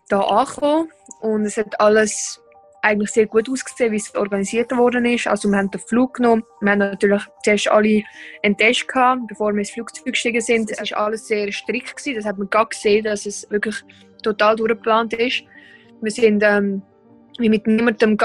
da 0.08 0.20
angekommen 0.20 0.90
und 1.20 1.44
es 1.44 1.56
hat 1.56 1.80
alles 1.80 2.40
eigentlich 2.82 3.10
sehr 3.10 3.26
gut 3.26 3.48
ausgesehen, 3.48 3.92
wie 3.92 3.96
es 3.96 4.14
organisiert 4.14 4.70
worden 4.76 5.06
ist. 5.06 5.26
Also 5.26 5.48
wir 5.48 5.56
haben 5.56 5.70
den 5.70 5.80
Flug 5.80 6.14
genommen. 6.14 6.44
Wir 6.60 6.72
haben 6.72 6.78
natürlich 6.80 7.22
zuerst 7.42 7.68
alle 7.68 8.02
einen 8.42 8.56
Test 8.56 8.86
gehabt, 8.86 9.22
bevor 9.26 9.52
wir 9.52 9.60
ins 9.60 9.70
Flugzeug 9.70 10.04
gestiegen 10.04 10.42
sind. 10.42 10.70
Es 10.70 10.92
war 10.92 11.06
alles 11.06 11.26
sehr 11.26 11.50
strikt. 11.50 11.94
Das 12.14 12.24
hat 12.26 12.36
man 12.36 12.50
gar 12.50 12.66
gesehen, 12.66 13.04
dass 13.04 13.24
es 13.24 13.50
wirklich 13.50 13.82
total 14.22 14.56
durchgeplant 14.56 15.14
ist. 15.14 15.44
Wir 16.02 16.10
sind 16.10 16.42
ähm, 16.44 16.82
wie 17.38 17.48
mit 17.48 17.66
niemandem 17.66 18.16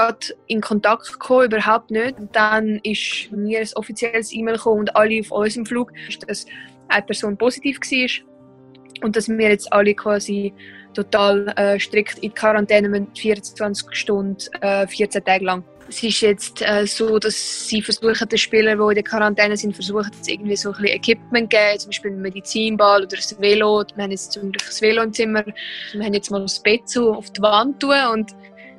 in 0.46 0.60
Kontakt 0.60 1.12
gekommen, 1.12 1.46
überhaupt 1.46 1.90
nicht. 1.90 2.18
Und 2.18 2.34
dann 2.34 2.80
ist 2.82 3.30
mir 3.32 3.60
ein 3.60 3.68
offizielles 3.74 4.32
E-Mail 4.32 4.56
gekommen 4.56 4.80
und 4.80 4.96
alle 4.96 5.20
auf 5.20 5.30
unserem 5.32 5.66
Flug, 5.66 5.92
dass 6.26 6.46
eine 6.88 7.02
Person 7.02 7.36
positiv 7.36 7.78
war 7.80 9.04
und 9.04 9.16
dass 9.16 9.28
wir 9.28 9.48
jetzt 9.48 9.72
alle 9.72 9.94
quasi 9.94 10.52
total 10.94 11.48
äh, 11.56 11.78
strikt 11.78 12.18
in 12.18 12.34
Quarantäne 12.34 12.88
mit 12.88 13.18
24 13.18 13.86
Stunden, 13.92 14.36
äh, 14.60 14.86
14 14.86 15.24
Tage 15.24 15.44
lang. 15.44 15.64
Es 15.88 16.02
ist 16.04 16.20
jetzt 16.20 16.62
äh, 16.62 16.86
so, 16.86 17.18
dass 17.18 17.68
sie 17.68 17.82
versuchen, 17.82 18.28
den 18.28 18.38
Spielern, 18.38 18.78
die 18.78 18.84
in 18.84 18.94
der 18.94 19.02
Quarantäne 19.02 19.56
sind, 19.56 19.74
versuchen, 19.74 20.10
jetzt 20.14 20.28
irgendwie 20.28 20.54
so 20.54 20.70
ein 20.70 20.82
bisschen 20.82 20.96
Equipment 20.98 21.52
zu 21.52 21.58
geben, 21.58 21.78
zum 21.80 21.88
Beispiel 21.88 22.10
ein 22.12 22.20
Medizinball 22.20 23.02
oder 23.02 23.16
ein 23.16 23.42
Velo. 23.42 23.84
Wir 23.94 24.04
haben 24.04 24.10
jetzt 24.12 24.32
zum 24.32 24.52
Beispiel 24.52 24.68
das 24.68 24.82
Velo 24.82 25.02
im 25.02 25.12
Zimmer. 25.12 25.44
Wir 25.92 26.04
haben 26.04 26.14
jetzt 26.14 26.30
mal 26.30 26.42
das 26.42 26.60
Bett 26.60 26.88
so 26.88 27.14
auf 27.14 27.30
die 27.32 27.42
Wand 27.42 27.80
tun 27.80 27.94
und 28.12 28.34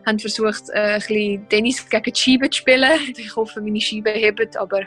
haben 0.05 0.19
versucht, 0.19 0.69
äh, 0.69 0.93
ein 0.93 0.99
bisschen 0.99 1.49
Tennis 1.49 1.89
gegen 1.89 2.03
die 2.03 2.19
Scheibe 2.19 2.49
zu 2.49 2.59
spielen. 2.59 2.99
Ich 3.17 3.35
hoffe, 3.35 3.61
meine 3.61 3.81
Scheibe 3.81 4.11
hebt, 4.11 4.57
aber 4.57 4.81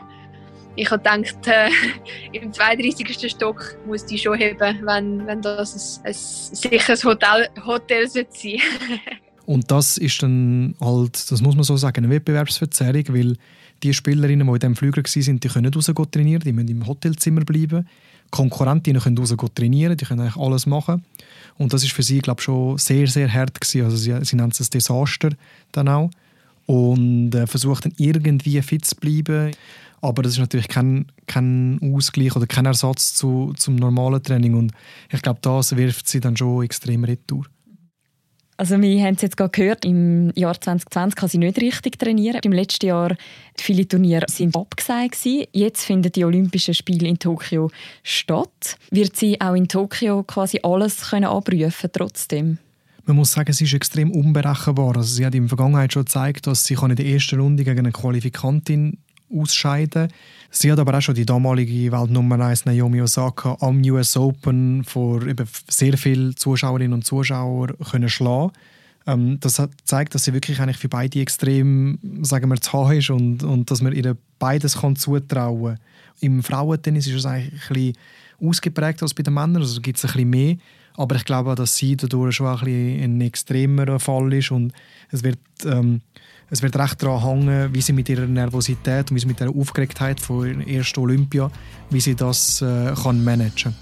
ich 0.76 0.90
habe 0.90 1.02
gedacht, 1.02 1.46
äh, 1.46 1.70
im 2.32 2.52
32. 2.52 3.30
Stock 3.30 3.76
muss 3.86 4.04
die 4.06 4.18
schon 4.18 4.38
heben, 4.38 4.86
wenn, 4.86 5.26
wenn 5.26 5.40
das 5.40 6.00
ein, 6.02 6.08
ein 6.08 6.14
sicheres 6.14 7.04
Hotel, 7.04 7.48
Hotel 7.64 8.08
sein 8.08 8.26
Und 9.46 9.70
das 9.70 9.98
ist 9.98 10.22
dann 10.22 10.74
halt, 10.80 11.30
das 11.30 11.42
muss 11.42 11.54
man 11.54 11.64
so 11.64 11.76
sagen, 11.76 12.04
eine 12.04 12.14
Wettbewerbsverzerrung, 12.14 13.04
weil 13.10 13.36
die 13.82 13.92
Spielerinnen, 13.92 14.46
die 14.46 14.52
in 14.52 14.58
diesem 14.58 14.76
Flüger 14.76 15.02
waren, 15.02 15.40
die 15.40 15.48
können 15.48 15.66
nicht 15.66 15.76
raus 15.76 16.08
trainieren, 16.10 16.42
die 16.42 16.52
müssen 16.52 16.68
im 16.68 16.86
Hotelzimmer 16.86 17.44
bleiben. 17.44 17.86
Konkurrentinnen 18.30 19.02
können 19.02 19.18
raus 19.18 19.34
trainieren, 19.54 19.96
die 19.96 20.04
können 20.04 20.20
eigentlich 20.20 20.36
alles 20.36 20.66
machen. 20.66 21.04
Und 21.58 21.72
das 21.72 21.84
ist 21.84 21.92
für 21.92 22.02
sie, 22.02 22.18
glaube 22.18 22.40
ich, 22.40 22.44
schon 22.44 22.78
sehr, 22.78 23.06
sehr 23.06 23.32
hart 23.32 23.60
gewesen. 23.60 23.84
Also 23.84 23.96
sie, 23.96 24.16
sie 24.24 24.36
nennen 24.36 24.50
es 24.50 24.60
ein 24.60 24.70
Desaster 24.72 25.30
dann 25.72 25.88
auch. 25.88 26.10
Und 26.66 27.34
äh, 27.34 27.46
versucht 27.46 27.84
dann 27.84 27.92
irgendwie 27.98 28.60
fit 28.62 28.84
zu 28.84 28.96
bleiben. 28.96 29.52
Aber 30.00 30.22
das 30.22 30.32
ist 30.32 30.38
natürlich 30.38 30.68
kein, 30.68 31.06
kein 31.26 31.78
Ausgleich 31.82 32.34
oder 32.34 32.46
kein 32.46 32.66
Ersatz 32.66 33.14
zu, 33.14 33.52
zum 33.56 33.76
normalen 33.76 34.22
Training. 34.22 34.54
Und 34.54 34.72
ich 35.10 35.22
glaube, 35.22 35.40
das 35.42 35.76
wirft 35.76 36.08
sie 36.08 36.20
dann 36.20 36.36
schon 36.36 36.64
extrem 36.64 37.04
retour. 37.04 37.46
Also 38.56 38.80
wir 38.80 39.02
haben 39.02 39.16
es 39.16 39.22
jetzt 39.22 39.36
gerade 39.36 39.50
gehört, 39.50 39.84
im 39.84 40.30
Jahr 40.36 40.60
2020 40.60 41.16
kann 41.16 41.28
sie 41.28 41.38
nicht 41.38 41.60
richtig 41.60 41.98
trainieren. 41.98 42.40
Im 42.44 42.52
letzten 42.52 42.86
Jahr 42.86 43.16
viele 43.58 43.86
Turniere 43.88 44.26
sind 44.28 44.56
abgesagt 44.56 45.18
Jetzt 45.52 45.84
finden 45.84 46.12
die 46.12 46.24
Olympischen 46.24 46.74
Spiele 46.74 47.08
in 47.08 47.18
Tokio 47.18 47.70
statt. 48.04 48.76
Wird 48.90 49.16
sie 49.16 49.40
auch 49.40 49.54
in 49.54 49.66
Tokio 49.66 50.22
quasi 50.22 50.60
alles 50.62 51.10
können 51.10 51.24
abrufen 51.24 51.90
trotzdem? 51.92 52.58
Man 53.06 53.16
muss 53.16 53.32
sagen, 53.32 53.52
sie 53.52 53.64
ist 53.64 53.74
extrem 53.74 54.12
unberechenbar. 54.12 54.96
Also 54.96 55.14
sie 55.14 55.26
hat 55.26 55.34
in 55.34 55.42
der 55.42 55.48
Vergangenheit 55.48 55.92
schon 55.92 56.04
gezeigt, 56.04 56.46
dass 56.46 56.64
sie 56.64 56.74
in 56.74 56.96
der 56.96 57.04
ersten 57.04 57.40
Runde 57.40 57.64
gegen 57.64 57.80
eine 57.80 57.92
Qualifikantin 57.92 58.98
ausscheiden. 59.34 60.08
Sie 60.50 60.70
hat 60.70 60.78
aber 60.78 60.96
auch 60.96 61.02
schon 61.02 61.14
die 61.14 61.26
damalige 61.26 61.90
Weltnummer 61.92 62.38
1 62.38 62.64
Naomi 62.66 63.02
Osaka 63.02 63.56
am 63.60 63.82
US 63.82 64.16
Open 64.16 64.84
vor 64.84 65.26
eben 65.26 65.48
sehr 65.68 65.98
vielen 65.98 66.36
Zuschauerinnen 66.36 66.92
und 66.92 67.04
Zuschauern 67.04 67.74
können 67.90 68.08
schlagen 68.08 68.52
ähm, 69.06 69.38
Das 69.40 69.58
hat 69.58 69.70
zeigt, 69.84 70.14
dass 70.14 70.24
sie 70.24 70.32
wirklich 70.32 70.60
eigentlich 70.60 70.78
für 70.78 70.88
beide 70.88 71.20
extrem 71.20 71.98
sagen 72.22 72.50
wir, 72.50 72.60
zu 72.60 72.88
ist 72.90 73.10
und, 73.10 73.42
und 73.42 73.70
dass 73.70 73.82
man 73.82 73.92
ihr 73.92 74.16
beides 74.38 74.78
kann 74.80 74.96
zutrauen 74.96 75.76
kann. 75.76 75.78
Im 76.20 76.42
Frauentennis 76.42 77.06
ist 77.06 77.14
es 77.14 77.26
eigentlich 77.26 77.62
ein 77.70 77.74
bisschen 77.74 77.96
ausgeprägt 78.40 79.02
als 79.02 79.14
bei 79.14 79.22
den 79.22 79.34
Männern, 79.34 79.62
also 79.62 79.80
gibt 79.80 79.98
es 79.98 80.04
ein 80.04 80.12
bisschen 80.12 80.30
mehr. 80.30 80.56
Aber 80.96 81.16
ich 81.16 81.24
glaube, 81.24 81.54
dass 81.54 81.76
sie 81.76 81.96
dadurch 81.96 82.36
schon 82.36 82.46
ein, 82.46 83.02
ein 83.02 83.20
extremerer 83.20 83.98
Fall 83.98 84.32
ist 84.32 84.50
und 84.50 84.72
es 85.10 85.22
wird 85.22 85.38
ähm, 85.64 86.00
es 86.50 86.62
wird 86.62 86.76
recht 86.76 87.02
daran 87.02 87.22
hängen, 87.22 87.74
wie 87.74 87.80
sie 87.80 87.92
mit 87.92 88.08
ihrer 88.08 88.26
Nervosität 88.26 89.10
und 89.10 89.16
wie 89.16 89.20
sie 89.20 89.26
mit 89.26 89.40
der 89.40 89.50
Aufgeregtheit 89.50 90.20
von 90.20 90.58
der 90.60 90.68
ersten 90.68 91.00
Olympia, 91.00 91.50
wie 91.90 92.00
sie 92.00 92.14
das 92.14 92.62
äh, 92.62 92.92
kann 92.94 93.24
managen 93.24 93.74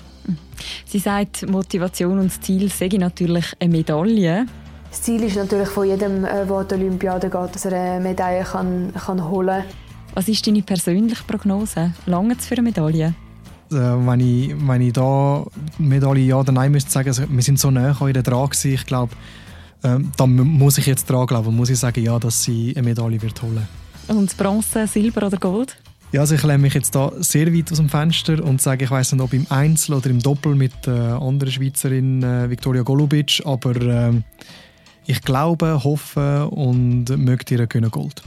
Sie 0.87 1.01
sagt, 1.01 1.48
Motivation 1.51 2.18
und 2.18 2.27
das 2.27 2.40
Ziel 2.40 2.70
seien 2.70 3.01
natürlich 3.01 3.46
eine 3.59 3.72
Medaille. 3.77 4.46
Das 4.88 5.03
Ziel 5.03 5.22
ist 5.25 5.37
natürlich 5.37 5.68
von 5.68 5.87
jedem, 5.87 6.22
der 6.22 6.51
an 6.51 6.68
die 6.68 6.75
Olympiade 6.75 7.29
geht, 7.29 7.55
dass 7.55 7.64
er 7.64 7.72
eine 7.72 8.01
Medaille 8.01 8.44
kann, 8.44 8.92
kann 8.94 9.29
holen 9.29 9.62
kann. 9.62 9.64
Was 10.14 10.29
ist 10.29 10.46
deine 10.46 10.62
persönliche 10.62 11.25
Prognose? 11.25 11.92
Lange 12.07 12.37
für 12.37 12.55
eine 12.55 12.62
Medaille? 12.62 13.14
Äh, 13.73 14.07
wenn, 14.07 14.21
ich, 14.21 14.55
wenn 14.67 14.83
ich 14.83 14.93
da 14.93 15.45
Medaille 15.79 16.25
ja 16.25 16.37
oder 16.37 16.53
nein 16.53 16.73
müsste 16.73 16.91
sagen, 16.91 17.09
also 17.09 17.25
wir 17.29 17.43
sind 17.43 17.59
so 17.59 17.71
nah 17.71 17.97
an 17.99 18.09
ihr 18.09 18.23
dran 18.23 18.49
gewesen, 18.49 18.75
ich 18.75 18.87
glaube, 18.87 19.15
ähm, 19.85 20.13
dann 20.17 20.37
muss 20.37 20.79
ich 20.79 20.87
jetzt 20.87 21.09
dran 21.11 21.27
glauben, 21.27 21.55
muss 21.57 21.71
ich 21.71 21.79
sagen, 21.79 22.03
ja, 22.03 22.19
dass 22.19 22.43
sie 22.43 22.73
eine 22.77 22.89
Medaille 22.89 23.21
wird 23.21 23.43
holen. 23.43 23.67
Und 24.09 24.37
Bronze, 24.37 24.87
Silber 24.87 25.27
oder 25.27 25.39
Gold? 25.39 25.77
Ja, 26.13 26.21
also 26.21 26.35
ich 26.35 26.43
lehne 26.43 26.59
mich 26.59 26.75
jetzt 26.75 26.95
da 26.95 27.11
sehr 27.21 27.55
weit 27.55 27.73
aus 27.73 27.79
dem 27.79 27.89
Fenster 27.89 28.45
und 28.45 28.61
sage, 28.61 28.85
ich 28.85 28.91
weiß 28.91 29.13
nicht, 29.13 29.23
ob 29.23 29.33
im 29.33 29.47
Einzel 29.49 29.95
oder 29.95 30.11
im 30.11 30.19
Doppel 30.19 30.55
mit 30.55 30.87
der 30.87 30.95
äh, 30.95 31.27
anderen 31.27 31.51
Schweizerin 31.51 32.23
äh, 32.23 32.51
Viktoria 32.51 32.83
Golubic, 32.83 33.41
aber 33.47 33.75
äh, 33.77 34.13
ich 35.07 35.23
glaube, 35.23 35.83
hoffe 35.83 36.49
und 36.49 37.07
möchte 37.17 37.55
ihr 37.55 37.67
gönnen 37.67 37.91
Gold. 37.91 38.23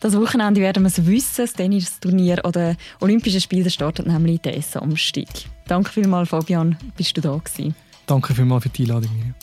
Das 0.00 0.16
Wochenende 0.16 0.60
werden 0.60 0.84
wir 0.84 0.88
es 0.88 1.06
wissen. 1.06 1.44
Das 1.44 1.54
Tennisturnier 1.54 2.40
oder 2.44 2.76
Olympische 3.00 3.40
Spiele 3.40 3.68
startet 3.68 4.06
nämlich 4.06 4.40
diesen 4.40 4.62
Samstag. 4.62 5.26
Danke 5.66 5.90
vielmals, 5.90 6.28
Fabian, 6.28 6.76
bist 6.96 7.16
du 7.16 7.20
da 7.20 7.36
gewesen. 7.36 7.74
Danke 8.06 8.34
vielmals 8.34 8.62
für 8.62 8.68
die 8.68 8.84
Einladung. 8.84 9.10
Miriam. 9.14 9.34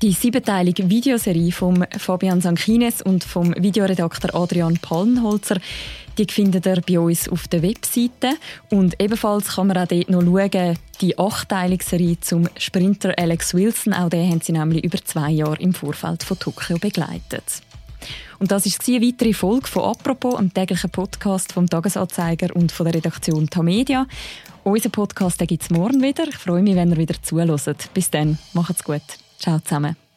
Die 0.00 0.12
siebenteilige 0.12 0.88
Videoserie 0.88 1.50
von 1.50 1.84
Fabian 1.96 2.40
Sankines 2.40 3.02
und 3.02 3.24
vom 3.24 3.52
Videoredakteur 3.56 4.32
Adrian 4.32 4.78
Pallenholzer, 4.78 5.58
die 6.16 6.26
findet 6.30 6.66
ihr 6.66 6.80
bei 6.86 7.00
uns 7.00 7.28
auf 7.28 7.48
der 7.48 7.62
Webseite. 7.62 8.36
Und 8.70 9.00
ebenfalls 9.02 9.56
kann 9.56 9.66
man 9.66 9.78
auch 9.78 9.88
dort 9.88 10.08
noch 10.08 10.22
schauen, 10.22 10.78
die 11.00 11.18
achteilige 11.18 11.82
Serie 11.82 12.20
zum 12.20 12.48
Sprinter 12.56 13.12
Alex 13.18 13.54
Wilson. 13.54 13.92
Auch 13.92 14.08
den 14.08 14.30
haben 14.30 14.40
sie 14.40 14.52
nämlich 14.52 14.84
über 14.84 14.98
zwei 15.04 15.30
Jahre 15.30 15.56
im 15.56 15.74
Vorfeld 15.74 16.22
von 16.22 16.38
Tokio 16.38 16.78
begleitet. 16.78 17.62
Und 18.38 18.52
das 18.52 18.66
ist 18.66 18.86
eine 18.88 19.02
weitere 19.02 19.32
Folge 19.32 19.66
von 19.66 19.84
«Apropos», 19.84 20.36
einem 20.36 20.54
täglichen 20.54 20.90
Podcast 20.90 21.52
vom 21.52 21.68
«Tagesanzeiger» 21.68 22.54
und 22.54 22.70
von 22.70 22.84
der 22.84 22.94
Redaktion 22.94 23.50
Tamedia. 23.50 24.06
Unser 24.64 24.90
Podcast 24.90 25.38
gibt 25.38 25.62
es 25.62 25.70
morgen 25.70 26.02
wieder. 26.02 26.28
Ich 26.28 26.36
freue 26.36 26.62
mich, 26.62 26.76
wenn 26.76 26.90
ihr 26.90 26.96
wieder 26.96 27.20
zuhört. 27.20 27.90
Bis 27.94 28.10
dann, 28.10 28.38
macht's 28.52 28.84
gut. 28.84 29.02
Ciao 29.38 29.58
zusammen. 29.60 30.07